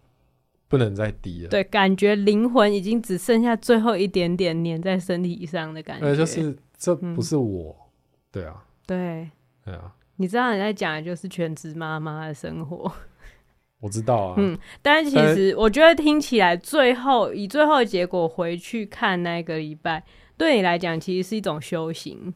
[0.69, 1.49] 不能再低了。
[1.49, 6.07] 对，感觉灵魂已经只剩下最后一点点粘在身体上的感觉。
[6.07, 7.89] 呃，就是这不是我，嗯、
[8.33, 9.31] 对啊，对，
[9.65, 9.95] 对啊。
[10.17, 12.91] 你知道你在讲的就是全职妈妈的生活。
[13.81, 14.35] 我知道啊。
[14.39, 20.03] 嗯，但是其实我觉得听起来，最后以最后的结果回去看那个礼拜，
[20.37, 22.35] 对你来讲其实是一种修行。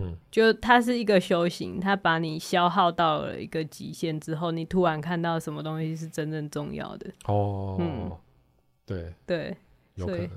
[0.00, 7.10] 嗯，就它是一个修行，它把你消耗到了一个极限之后，你突然看到什么东西是真正重要的。
[7.26, 8.10] 哦，嗯，
[8.86, 9.56] 对对，
[9.96, 10.30] 有可能。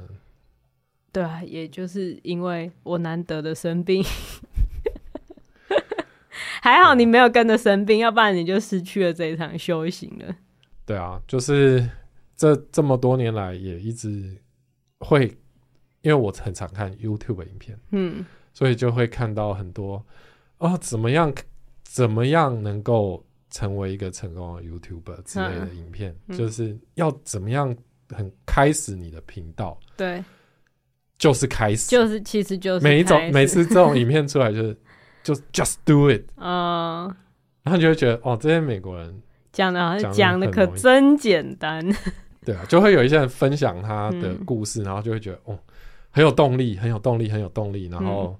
[1.11, 4.03] 对啊，也就是因为我难得的生病。
[6.61, 10.36] 还好你没有跟着生病，要不然你就失去了这一场修行了。
[10.86, 11.89] 对啊，就是
[12.36, 14.38] 这这么多年来也一直
[14.99, 15.26] 会，
[16.01, 20.04] 因为我很常看 YouTube 影片，嗯，所以就会看到很多
[20.60, 21.34] 哦，怎么样
[21.84, 27.76] 怎么样能够成为一个成功的 YouTuber 之类的影片，嗯，就是要怎么样
[28.10, 30.24] 很开始你的频道，对，
[31.18, 34.78] 就是开始，就是其实就是每一种每次这种影片出来就是。
[35.24, 37.06] 就 just do it，嗯，
[37.64, 39.22] 然后你就会觉得哦，这些美国人
[39.54, 41.82] 讲的好像讲的可真简单，
[42.43, 45.58] 对啊，就会有一些人分享他的故事，嗯、然后就会觉得哦，
[46.14, 48.39] 很有动力，很有动力，很有动力，然后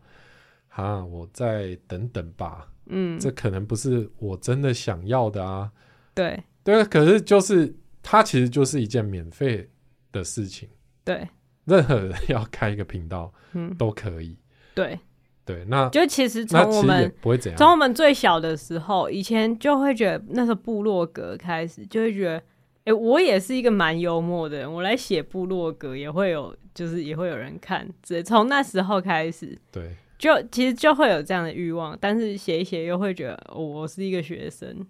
[0.69, 5.69] 啊，我再等等吧，嗯，这可能不是我真的想要的啊，
[6.13, 6.41] 对。
[6.63, 9.69] 对，可是就是它其实就是一件免费
[10.13, 10.69] 的事情，
[11.03, 11.28] 对，
[11.65, 14.38] 任何人要开一个频道，嗯，都可以，
[14.74, 14.97] 对。
[15.45, 17.13] 对，那就其实从我们
[17.57, 22.41] 从我们最小的时候，以前就会觉得那时候部落格开始就会觉得，
[22.86, 27.88] 哎、欸，我也是一个蛮幽默的人，我来写部落格也会有，就是也会有人看。
[28.01, 34.86] 只从那时候开始，对，就其实就会有这样的欲望，但是写一写又会觉得，哦、我是一个学生，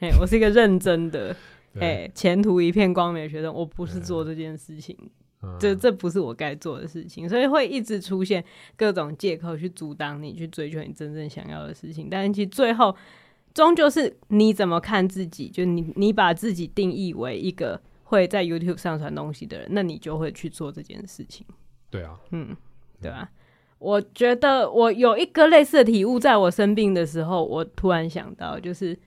[0.00, 1.34] 哎，我是一个认真的，
[1.80, 4.96] 哎，前途一片光明的学生，我不是做这件事情。
[5.60, 8.44] 这这不是我该做的事情，所以会一直出现
[8.76, 12.08] 各种借口去阻挡你去追求你真正想要的事情。
[12.10, 12.92] 但是其实最后
[13.58, 21.44] 终究是你怎么看自己，就你你把自己定义为一个会在 YouTube 上传东西的人，那你就会去做这件事情。
[21.90, 22.56] 对啊，嗯，
[23.02, 23.28] 对啊。
[23.78, 28.98] 我觉得我有一个类似的体悟，在我生病的时候，我突然想到，就是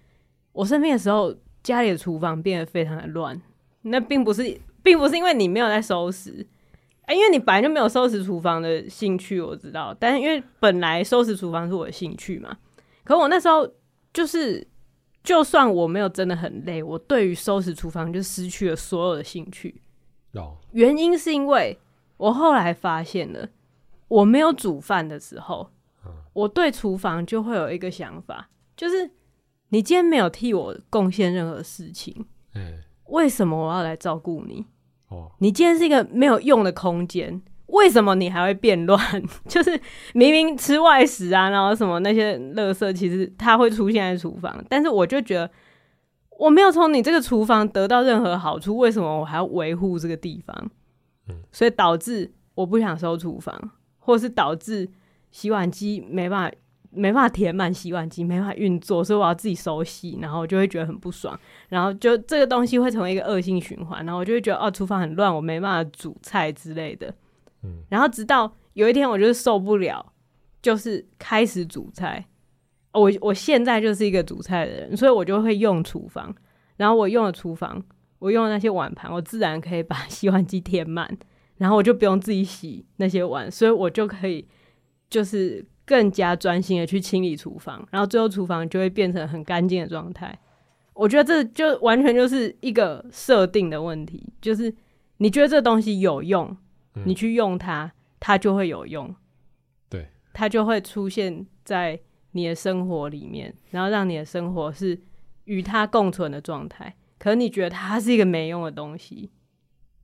[0.52, 1.34] 我生病的时候，
[1.64, 3.42] 家里的厨房变得非常的乱。
[3.82, 4.60] 那并不是。
[4.84, 6.44] 并不是因为你没有在收拾，
[7.04, 9.96] 哎、欸，因为你本来就没有收拾厨房的兴趣，我知道。
[10.00, 12.58] 但是因为本来收拾厨房是我的兴趣嘛，
[13.04, 13.72] 可我那时候
[14.14, 14.68] 就是，
[15.24, 19.82] 就算我没有真的很累，我对于收拾厨房就失去了所有的兴趣。
[20.34, 21.80] 哦，原因是因为
[22.18, 23.50] 我后来发现了，
[24.08, 25.72] 我没有煮饭的时候，
[26.34, 29.12] 我对厨房就会有一个想法，就是
[29.70, 32.82] 你今天没有替我贡献任何事情，嗯。
[33.08, 34.66] 为什么我要来照顾你？
[35.10, 37.42] 哦，你今天是一个没有用的空间，
[37.72, 39.00] 为什么你还会变乱？
[39.50, 39.78] 就是
[40.14, 45.50] 明明吃外食啊，然后什么那些垃圾，其实它会出现在厨房，但是我就觉得
[46.38, 50.72] 我没有从你这个厨房得到任何好处，为什么我还要维护这个地方？
[51.28, 54.90] 嗯，所以导致我不想收厨房，或是导致
[55.32, 56.56] 洗碗机没办法。
[56.94, 67.14] 没办法填满洗碗机，没办法运作，所以我要自己手洗，然后我就会觉得很不爽，然后就这个东西会成为一个恶性循环，然后我就会觉得哦，厨房很乱，我没办法煮菜之类的。
[67.90, 70.14] 然后直到有一天，我就是受不了，
[70.62, 72.26] 就是开始煮菜。
[72.94, 76.36] 我我现在就是一个煮菜的人，所以我就会用厨房，
[76.78, 77.82] 然后我用了厨房，
[78.20, 81.18] 我用了那些碗盘，我自然可以把 洗碗机填满，
[81.58, 84.48] 然后我就不用自己洗那些碗，所以我就可以
[85.10, 85.66] 就是。
[85.84, 90.40] 更加专心的去清理厨房，然后最后厨房就会变成很干净的状态。
[90.94, 94.74] 我觉得这就完全就是一个设定的问题，就是
[95.18, 96.56] 你觉得这东西有用，
[96.96, 99.16] 嗯、你去用它，它就会有用，
[99.90, 102.00] 对，它就会出现在
[102.32, 105.00] 你的生活里面，然后让你的生活是
[105.46, 106.96] 与它共存的状态。
[107.18, 109.32] 可是你觉得它是一个没用的东西，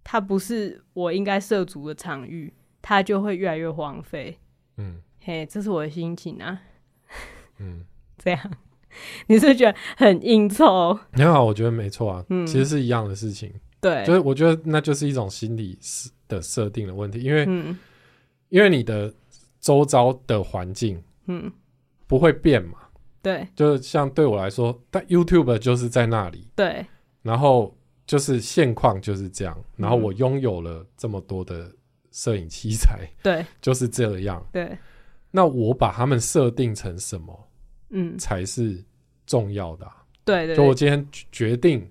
[0.04, 4.40] 它不是我应该涉足的场域，它就会越来越荒废。
[4.78, 5.02] 嗯。
[5.20, 6.62] 嘿，这是我的心情啊。
[7.58, 7.84] 嗯，
[8.18, 8.52] 这样，
[9.28, 10.98] 你是不是觉得很应酬？
[11.16, 12.24] 你好，我觉得没错啊。
[12.30, 13.54] 嗯，其实是一样的事情。
[13.80, 15.78] 对，就是我觉得那就是一种心理
[16.28, 17.78] 的设定的问题，因为，嗯，
[18.50, 19.14] 因为你的
[19.60, 21.52] 周遭的环境，嗯，
[22.08, 22.80] 不会变嘛。
[23.22, 26.48] 对，就是像对我来说，但 YouTube 就是在那里。
[26.56, 26.86] 对，
[27.22, 27.76] 然后
[28.06, 31.70] 就是现况就是这样，然后我拥有了这么多的
[32.12, 34.46] 摄影器材，对，就是这样。
[34.52, 34.78] 对。
[35.30, 37.50] 那我把他们设定成什么，
[37.90, 38.82] 嗯，才是
[39.26, 40.04] 重要的啊。
[40.24, 41.88] 对对，就我今天决定，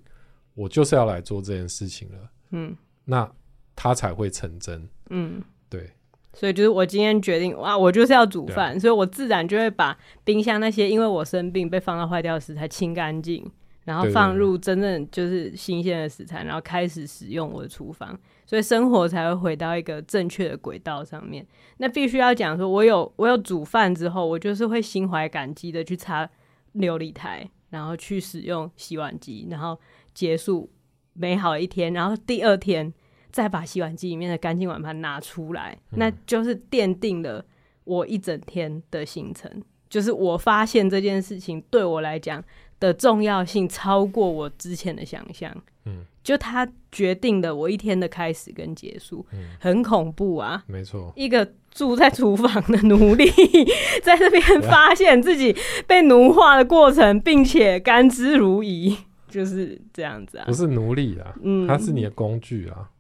[0.57, 3.31] 我就是要来做这件事情了，嗯，那
[3.77, 5.93] 他才会成真，嗯，对。
[6.33, 13.51] 所以就是我今天决定，哇，我就是要煮饭，所以我自然就会把冰箱那些因为我生病被放到坏掉的食材清干净，
[13.85, 21.47] 然后放入真正就是新鲜的食材，然后开始使用我的厨房，所以生活才会回到一个正确的轨道上面。
[21.79, 26.29] 那必须要讲说，我有我有煮饭之后，我就是会心怀感激的去擦
[26.75, 29.81] 琉璃台，然后去使用洗碗机，然后
[30.17, 30.71] 结束
[31.13, 31.93] 美好的一天。
[31.93, 32.91] 然后第二天
[33.31, 37.45] 再把洗碗机里面的干净碗盘拿出来，嗯、那就是奠定了
[37.85, 39.63] 我一整天的行程。
[39.89, 42.43] 就是我发现这件事情对我来讲
[42.81, 45.55] 的重要性超过我之前的想象，
[45.85, 53.31] 嗯，就它决定了我一天的开始跟结束，嗯，很恐怖啊，没错，一个住在厨房的奴隶，
[54.03, 55.57] 在这边发现自己
[55.87, 58.99] 被奴化的过程，并且甘之如飴，
[59.29, 62.91] 就是这样子啊，不是奴隶啊，嗯，它是你的工具啊，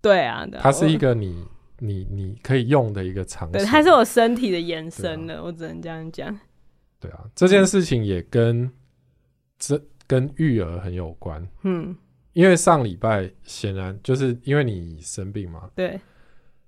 [0.00, 1.44] 对啊，它是一个你
[1.78, 6.38] 你你可以用的一个场景，它是我身体的延伸的，我只能这样讲，
[7.00, 8.70] 对啊，这件事情也跟。
[9.56, 11.96] 这跟育儿很有关，嗯，
[12.32, 15.98] 因为上礼拜显然就是因为你生病嘛，对，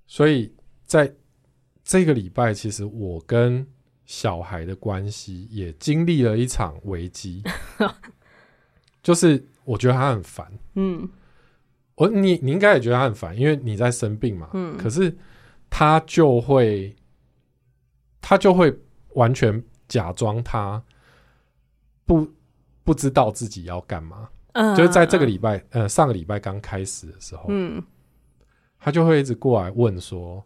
[0.07, 0.55] 所以
[0.85, 1.13] 在
[1.83, 3.67] 这个礼拜，其实我跟
[4.07, 7.43] 小孩的关系也经历了一场危机，
[9.07, 11.09] 就是我觉得他很烦，嗯，
[11.95, 15.17] 我你你应该也觉得他很烦，因为你在生病嘛，嗯，可是
[15.71, 16.97] 他就会
[18.21, 18.77] 他就会
[19.15, 20.83] 完全假装他
[22.05, 22.29] 不。
[22.87, 27.83] 不知道自己要干嘛，嗯，就是在这个礼拜，呃，上个礼拜刚开始的时候，嗯，
[28.79, 30.41] 他就会一直过来问说，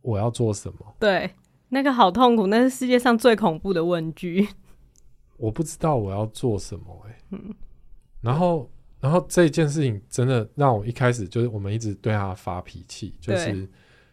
[0.00, 0.94] 我要做什么？
[1.00, 1.34] 对，
[1.70, 4.46] 那个好痛苦，那是世界上最恐怖的问句。
[5.40, 7.54] 我不知道我要做什么，哎，嗯，
[8.20, 8.70] 然后，
[9.00, 13.68] 然后这件事情真的让我一开始就是我们一直对他发脾气，就是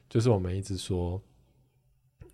[0.09, 1.21] 就是我们一直说，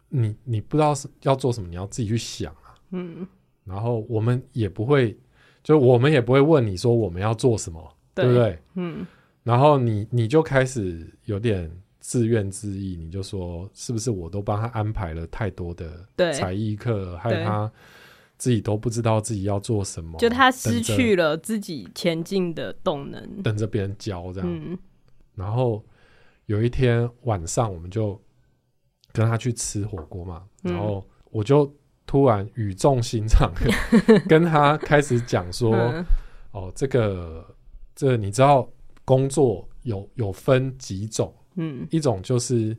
[0.10, 3.28] 你你不知道是要做什么，你要自己去想啊，嗯。
[3.66, 5.18] 然后我们也不会，
[5.64, 8.60] 就我们也不会问你说我们要做什么，对，对不对？
[8.76, 9.08] 嗯。
[9.42, 17.72] 然后你你就开始有点自怨自艾，你就说是不是我都帮他安排了太多的才艺课，害他
[18.44, 24.50] 自己都不知道自己要做什么，就他失去了自己前进的动能，等着别人教这样。
[24.50, 24.78] 嗯。
[25.34, 25.82] 然后
[26.48, 28.22] 有一天晚上，我们就
[29.14, 31.74] 跟他去吃火锅嘛，然后我就。
[32.06, 33.52] 突然语重心长
[34.28, 35.74] 跟他开始讲说
[36.52, 37.44] ：“哦，这个，
[37.96, 38.70] 这个、你知道，
[39.06, 41.34] 工作有有分几种？
[41.56, 42.78] 嗯，一种就是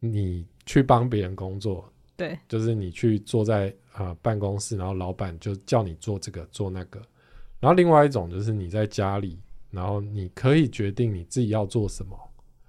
[0.00, 7.00] 你去帮别人工作，对，就是你去坐在啊、呃、办公室，然后老板就叫你做这个做那个。
[7.60, 9.38] 然后另外一种就是你在家里，
[9.70, 12.18] 然后你可以决定你自己要做什么。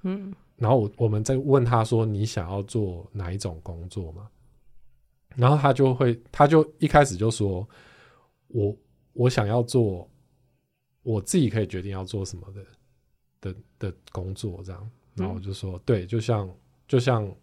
[0.04, 4.30] 嗯，然后我我们再问他说，你想要做哪一种工作嘛？”
[5.36, 7.68] 然后他就会，他就一开始就说
[8.50, 8.78] ：“我
[9.14, 10.08] 我想要做
[11.02, 12.66] 我自己可以决定要做什么的
[13.42, 16.48] 的的工作，这样。”然后我就说：“对，就像
[16.88, 17.34] 就像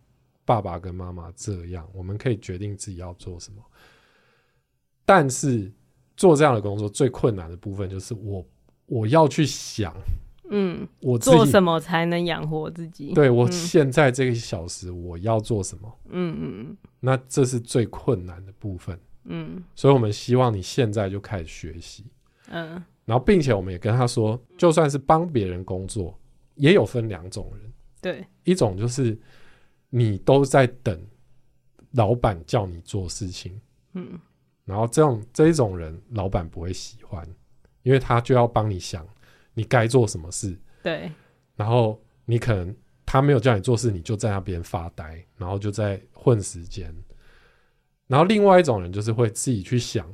[0.45, 3.61] 爸爸跟妈妈这样，我们可以决定自己要做什么。
[5.11, 5.69] 但是
[6.17, 8.47] 做这样的工作最困难的部分就是我
[8.87, 9.93] 我要去想。”
[10.53, 13.13] 嗯，我做什么才能养活自己？
[13.13, 15.99] 对，我现在这个小时我要做什么？
[16.11, 18.97] 嗯嗯嗯，那这是最困难的部分。
[19.25, 22.05] 嗯，所以我们希望你现在就开始学习。
[22.49, 26.17] 嗯，然后并且我们也跟他说，就算是帮别人工作，
[26.55, 27.73] 也有分两种人。
[28.01, 29.19] 对，一种就是
[29.89, 31.01] 你都在等
[31.93, 33.61] 老板叫你做事情。
[33.95, 34.19] 嗯，
[34.71, 37.27] 然后这种这一种人，老板不会喜欢，
[37.83, 39.05] 因为他就要帮你想。
[39.53, 40.57] 你该做什么事？
[40.81, 41.11] 对，
[41.57, 46.95] 然后你可能他没有叫你做事，你就在那边发呆，然后就在混时间。
[48.07, 50.11] 然后另外一种人就是会自己去想，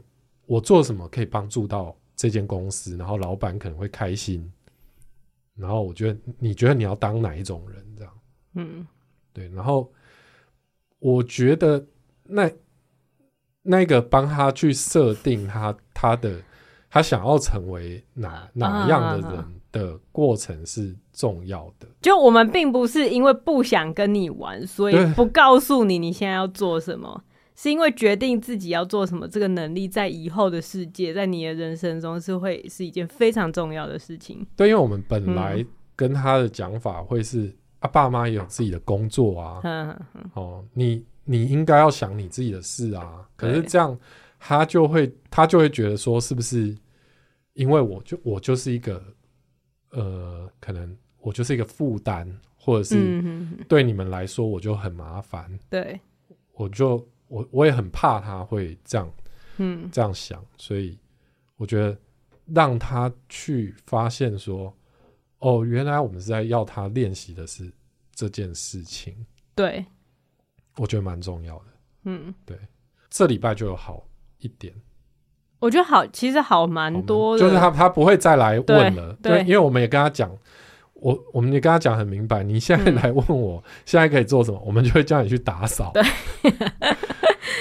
[0.47, 4.51] 我做什么可以帮助到这间公司，然后老板可能会开心。
[5.55, 7.97] 然后我觉得，你觉得你要当哪一种人？
[7.97, 8.19] 这样，
[8.55, 8.87] 嗯，
[9.35, 9.49] 对。
[9.51, 9.93] 然后
[10.99, 11.87] 我觉得
[12.25, 12.51] 那
[13.67, 16.41] 那个帮他去设定他他的。
[16.89, 21.87] 他想要成为哪哪样的人的过程是重要的。
[22.01, 27.23] 就我们并不是因为不想跟你玩，所以不告诉你你现在要做什么，
[27.55, 29.29] 是因为决定自己要做什么。
[29.29, 34.47] 这个能力在以后的世界，在你的人生中是会是一件非常重要的事情。
[34.57, 35.63] 对，因为我们本来
[35.95, 39.61] 跟他的讲法会是、嗯、啊，爸妈也有自己的工作啊，
[40.33, 43.29] 哦，你你应该要想你自己的事啊。
[43.37, 43.99] 可是这样，
[44.39, 46.75] 他就会他就会觉得说，是不是？
[47.53, 49.03] 因为我就我就是一个，
[49.93, 53.23] 呃，可能我就是一个负担，或者是
[53.67, 55.59] 对你们来说我就很麻烦。
[55.71, 55.99] 对，
[56.53, 59.11] 我就我我也很怕他会这样，
[59.57, 60.99] 嗯，这样想，所以
[61.57, 61.99] 我觉得
[62.45, 64.71] 让他去发现说，
[65.39, 67.73] 哦，原来我们是在要他练习的是
[68.15, 69.17] 这件事情。
[69.55, 69.83] 对，
[70.79, 71.65] 我觉得蛮重要的。
[72.05, 72.59] 嗯，对，
[73.11, 74.07] 这礼拜就有好
[74.39, 74.73] 一点。
[75.59, 79.13] 我觉得好，其实好蛮多的，就是他他不会再来问了。
[79.23, 80.31] 对，对，因为我们也跟他讲。
[80.99, 85.93] 我我们也跟他讲很明白，你现在来问我现在可以做什么，我们就会叫你去打扫。
[85.93, 86.03] 对，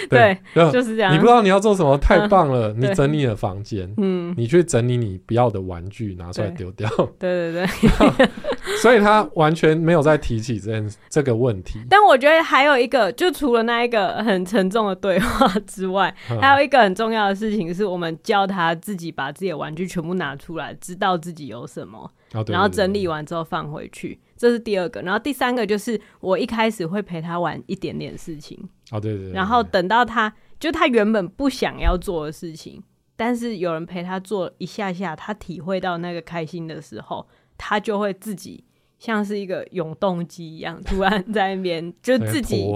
[0.10, 1.14] 对，就是这样。
[1.14, 2.74] 你不知道你要做什么，太棒了！
[2.78, 6.90] 你整理了房间，嗯，你去整理你不要的玩具，拿出来丢掉。
[7.20, 8.30] 对对对。
[8.82, 11.80] 所以他完全没有再提起这件这个问题。
[11.90, 22.12] 但我觉得还有一个，就除了那一个很沉重的对话之外，还有一个很重要的事情，是我们教他自己把自己的玩具全部拿出来，知道自己有什么。
[22.48, 25.02] 然后整理完之后放回去，这是第二个。
[25.02, 28.58] 然后第三个就是我一开始会陪他玩一点点事情。
[28.92, 29.32] 哦，对对对。
[29.32, 32.84] 然后等到他就他原本不想要做的事情，
[33.16, 37.28] 但是有人陪他做一下下，他体会到那个开心的时候，
[37.58, 38.64] 他就会自己
[39.00, 42.68] 像是一个永动机一样，突然在那边就自己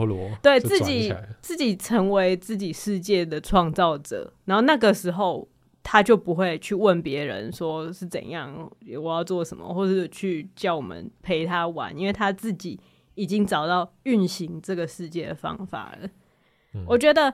[0.41, 4.33] 对自己自己成为自己世界的创造者。
[4.45, 5.47] 然后那个时候。
[5.81, 8.69] 他就不会去问别人说是怎样，
[9.01, 12.79] 我要做什么，或者去叫我们陪他玩，因为他自己
[13.15, 16.09] 已经找到运行这个世界的方法了。
[16.73, 17.33] 嗯、我觉得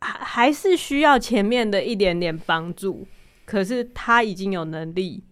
[0.00, 3.06] 还还是需要前面的一点点帮助，
[3.44, 5.24] 可是他已经有能力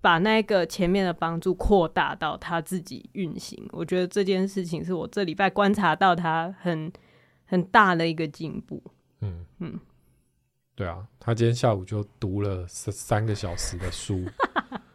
[0.00, 3.66] 把那个前面的帮助扩大到他自己运行。
[3.70, 6.92] 我觉得这件事情是我这礼拜观察到他很
[7.46, 8.82] 很大的一个进步。
[9.20, 9.80] 嗯嗯。
[10.74, 14.24] 对啊，他今天下午就读了三三个小时的书，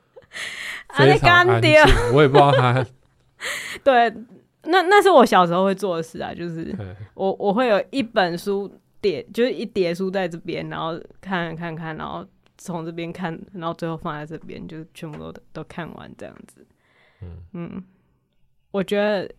[0.98, 1.72] 非常安静。
[2.14, 2.86] 我也不知道他。
[3.84, 4.10] 对，
[4.64, 6.76] 那那是我小时候会做的事啊，就 是
[7.14, 8.70] 我我会有一本书
[9.00, 12.26] 叠，就是一叠书在这边，然后看看看，然后
[12.58, 16.66] 从这边看，然后最后放在这边，就全部都都看完这样子。
[17.22, 17.84] 嗯嗯，
[18.72, 19.32] 我觉得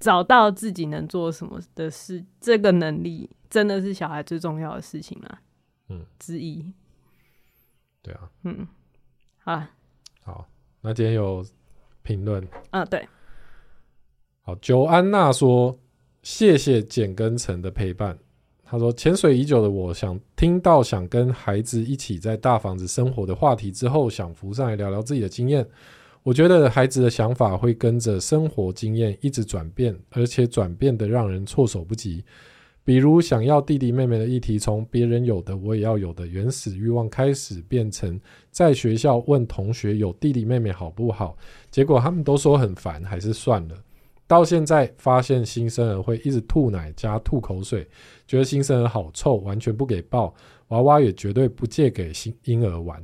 [0.00, 5.40] 找到自己能做什么的事，这个能力真的是小孩最重要的事情啊。
[5.88, 6.64] 嗯，之一，
[8.02, 8.66] 对啊，嗯，
[9.38, 9.62] 好，
[10.22, 10.48] 好，
[10.80, 11.44] 那今天有
[12.02, 13.06] 评论，啊，对，
[14.42, 15.78] 好，九安娜说
[16.22, 18.18] 谢谢简跟陈的陪伴。
[18.66, 25.64] 他说潜水已久的我想听到想跟孩子一起在大房子生活的话题之后，想浮上来聊聊自己的经验。
[26.22, 32.24] 我觉得孩子的想法会跟着生活经验一直转变，而且转变的让人措手不及。
[32.84, 38.20] 比如想要弟弟妹妹的议题，从别人有的我也要有的原始欲望开始，变成
[38.50, 41.34] 在学校问同学有弟弟妹妹好不好，
[41.70, 43.74] 结果他们都说很烦，还是算了。
[44.26, 47.86] 到现在发现新生儿会一直吐奶加吐口水，
[48.26, 50.34] 觉得新生儿好臭，完全不给抱，
[50.68, 53.02] 娃娃也绝对不借给新婴儿玩。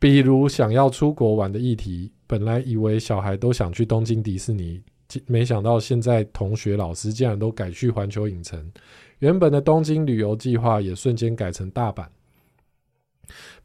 [0.00, 4.82] 比如想要出国玩的议题，本来以为小孩都想去东京迪士尼。
[5.26, 8.72] 没想到现在同学老师竟然都改去环球影城，
[9.18, 12.06] 原本的东京旅游计划也瞬间改成大阪。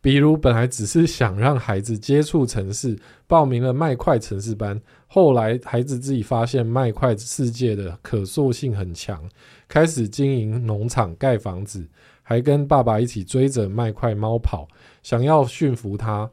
[0.02, 9.28] 比如本来只是想让孩子接触城市，报名了麦块城市班，后来孩子自己发现麦块世界的可塑性很强，
[9.68, 11.86] 开始经营农场、盖房子，
[12.24, 14.66] 还跟爸爸一起追着麦块猫跑，
[15.04, 16.30] 想要驯服它。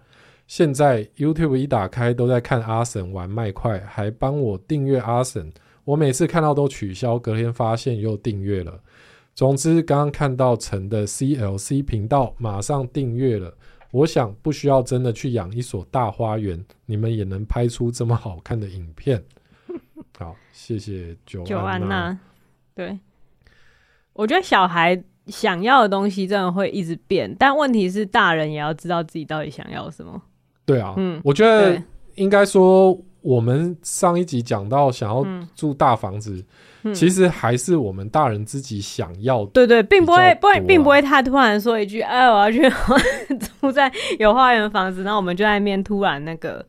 [0.47, 5.53] 现在 YouTube 一打开都在看阿神玩麦块，还帮我订阅阿神。
[5.84, 8.80] 我每次看到都取消，隔天发现又订阅了。
[9.34, 13.55] 总之，刚刚看到陈的 CLC 频道，马上订阅了。
[13.92, 19.22] 我想不需要真的去养一所大花园，你们也能拍出这么好看的影片。
[20.18, 22.18] 好，谢谢九九安娜。
[22.74, 22.99] 对，
[24.12, 30.22] 我觉得小孩想要的东西真的会一直变，但问题是大人也要知道自己到底想要什么。
[30.66, 31.80] 对啊，嗯，我觉得
[32.16, 36.44] 应该说，我们上一集讲到想要住大房子，
[36.82, 39.50] 嗯，其实还是我们大人自己想要的。
[39.52, 42.68] 对对，并不会，不会，并不会，他突然说一句：“哎，我要去
[43.60, 46.64] 住在有花园的房子。”然后我们就在那边突然那个。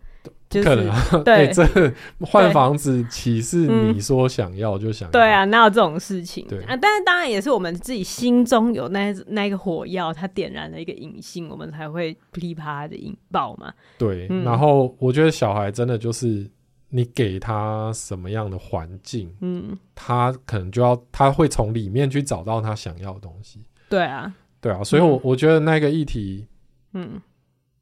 [0.49, 1.93] 就是、可能啊， 对，欸、这
[2.25, 5.11] 换房子岂是你说想要就想要？
[5.11, 6.47] 对啊，哪有这种事情？
[6.47, 13.73] 对啊，但是当然也是我们自己心中有那那个火药，它点燃了一个引信，我们才会噼啪的引爆嘛。
[13.97, 16.49] 对、嗯，然后我觉得小孩真的就是
[16.89, 23.61] 你给他什么样的环境，嗯，他可能就要他会从里面去找到他想要的东西。
[23.89, 26.47] 对啊，对啊，所以我我觉得那个议题，
[26.93, 27.21] 嗯，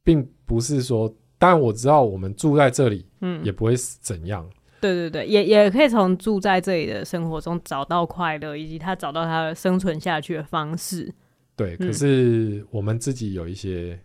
[0.03, 1.13] 并不是说。
[1.37, 4.49] 但我知道我们住在这里，嗯，也不会怎样。
[4.81, 11.11] 对对对，也也可以从住在这里的生活中找到快乐，以及他找到他生存下去的方式。
[11.55, 13.99] 对，可是我们自己有一些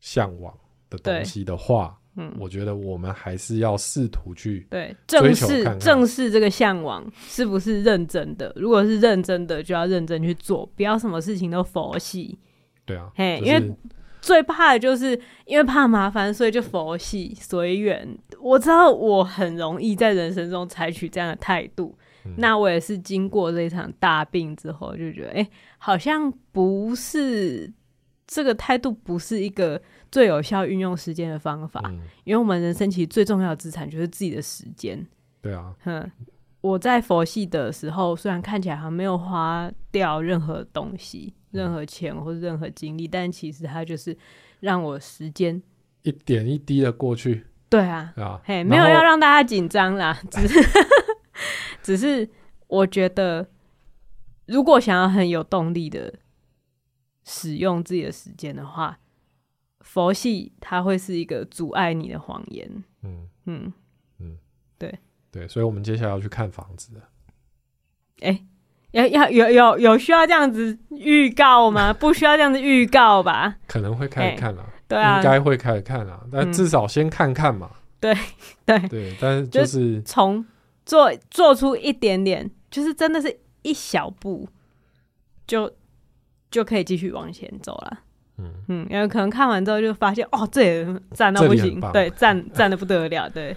[0.00, 0.52] 向往
[0.90, 8.52] 的东西的话，嗯，我觉得我们还是要试图去对正视正视这个向往是不是认真的。
[8.56, 12.38] 如果是认真的，就要认真去做，不要什么事情都佛系。
[12.84, 13.74] 对啊，嘿，因为
[14.20, 18.18] 最怕的就是因为怕麻烦，所以就佛系随缘。
[18.40, 21.96] 我知道我很容易在人生中采取这样的态度。
[22.36, 27.72] 那我也是经过这一场大病之后，就觉得，哎、欸，好像不是
[28.26, 29.80] 这个态度，不是一个
[30.12, 31.80] 最有效运用时间的方法。
[31.86, 35.04] 嗯、因为我们人生其实最重要的资产就是自己的时间。
[35.40, 36.10] 对啊，哼，
[36.60, 44.16] 我在佛系的时候，虽然看起来还没有花掉任何东西、任何钱或者任何精力，但其实它就是
[44.60, 45.62] 让我时间
[46.02, 47.46] 一点一滴的过去。
[47.68, 50.60] 对啊，啊，嘿，没有要让大家紧张啦，只是。
[51.82, 52.28] 只是
[52.66, 53.48] 我觉得，
[54.46, 56.12] 如果想要很有动力的
[57.24, 58.98] 使用自己的时间的话，
[59.80, 62.68] 佛系它会是一个阻碍你的谎言。
[63.02, 63.72] 嗯嗯嗯，
[65.30, 66.92] 对对，所以我们接下来要去看房子。
[68.20, 68.44] 哎、欸，
[68.92, 71.92] 要要有有有需要这样子预告吗？
[71.92, 73.56] 不需要这样子预告吧？
[73.68, 77.70] 可能会开始看了、啊欸，对啊，应该会开始看了，但至少先看看嘛。
[77.98, 78.14] 对
[78.64, 80.44] 对对，但是就是从。
[80.86, 84.48] 做做出一点点，就是真的是一小步，
[85.46, 85.72] 就
[86.50, 88.00] 就可以继续往前走了。
[88.38, 93.56] 嗯嗯，因为可能看完之后就发现，哦，这也赞到不行，对，赞赞的不得了，对，对，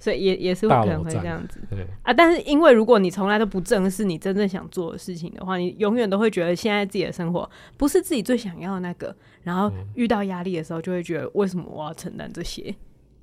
[0.00, 2.12] 所以也也是会可能会这样子对啊。
[2.12, 12.74] 但是因为如果你从来都不正视你真正想做的事情的话，你永远都会觉得现在自己的生活不是自己最想要的那个，然后遇到压力的时候就会觉得，为什么我要承担这些？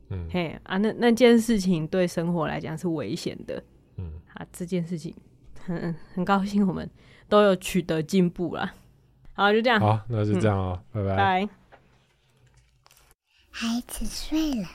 [0.09, 3.61] 嗯，嘿啊，那那件事情对生活来讲是危险的。
[3.97, 5.13] 嗯，啊，这件事情
[5.63, 6.89] 很很高兴，我们
[7.27, 8.73] 都有取得进步了。
[9.33, 9.79] 好，就这样。
[9.79, 11.17] 好，那就这样哦，嗯，拜拜。
[11.17, 11.49] 拜。
[13.51, 14.67] 孩子睡了。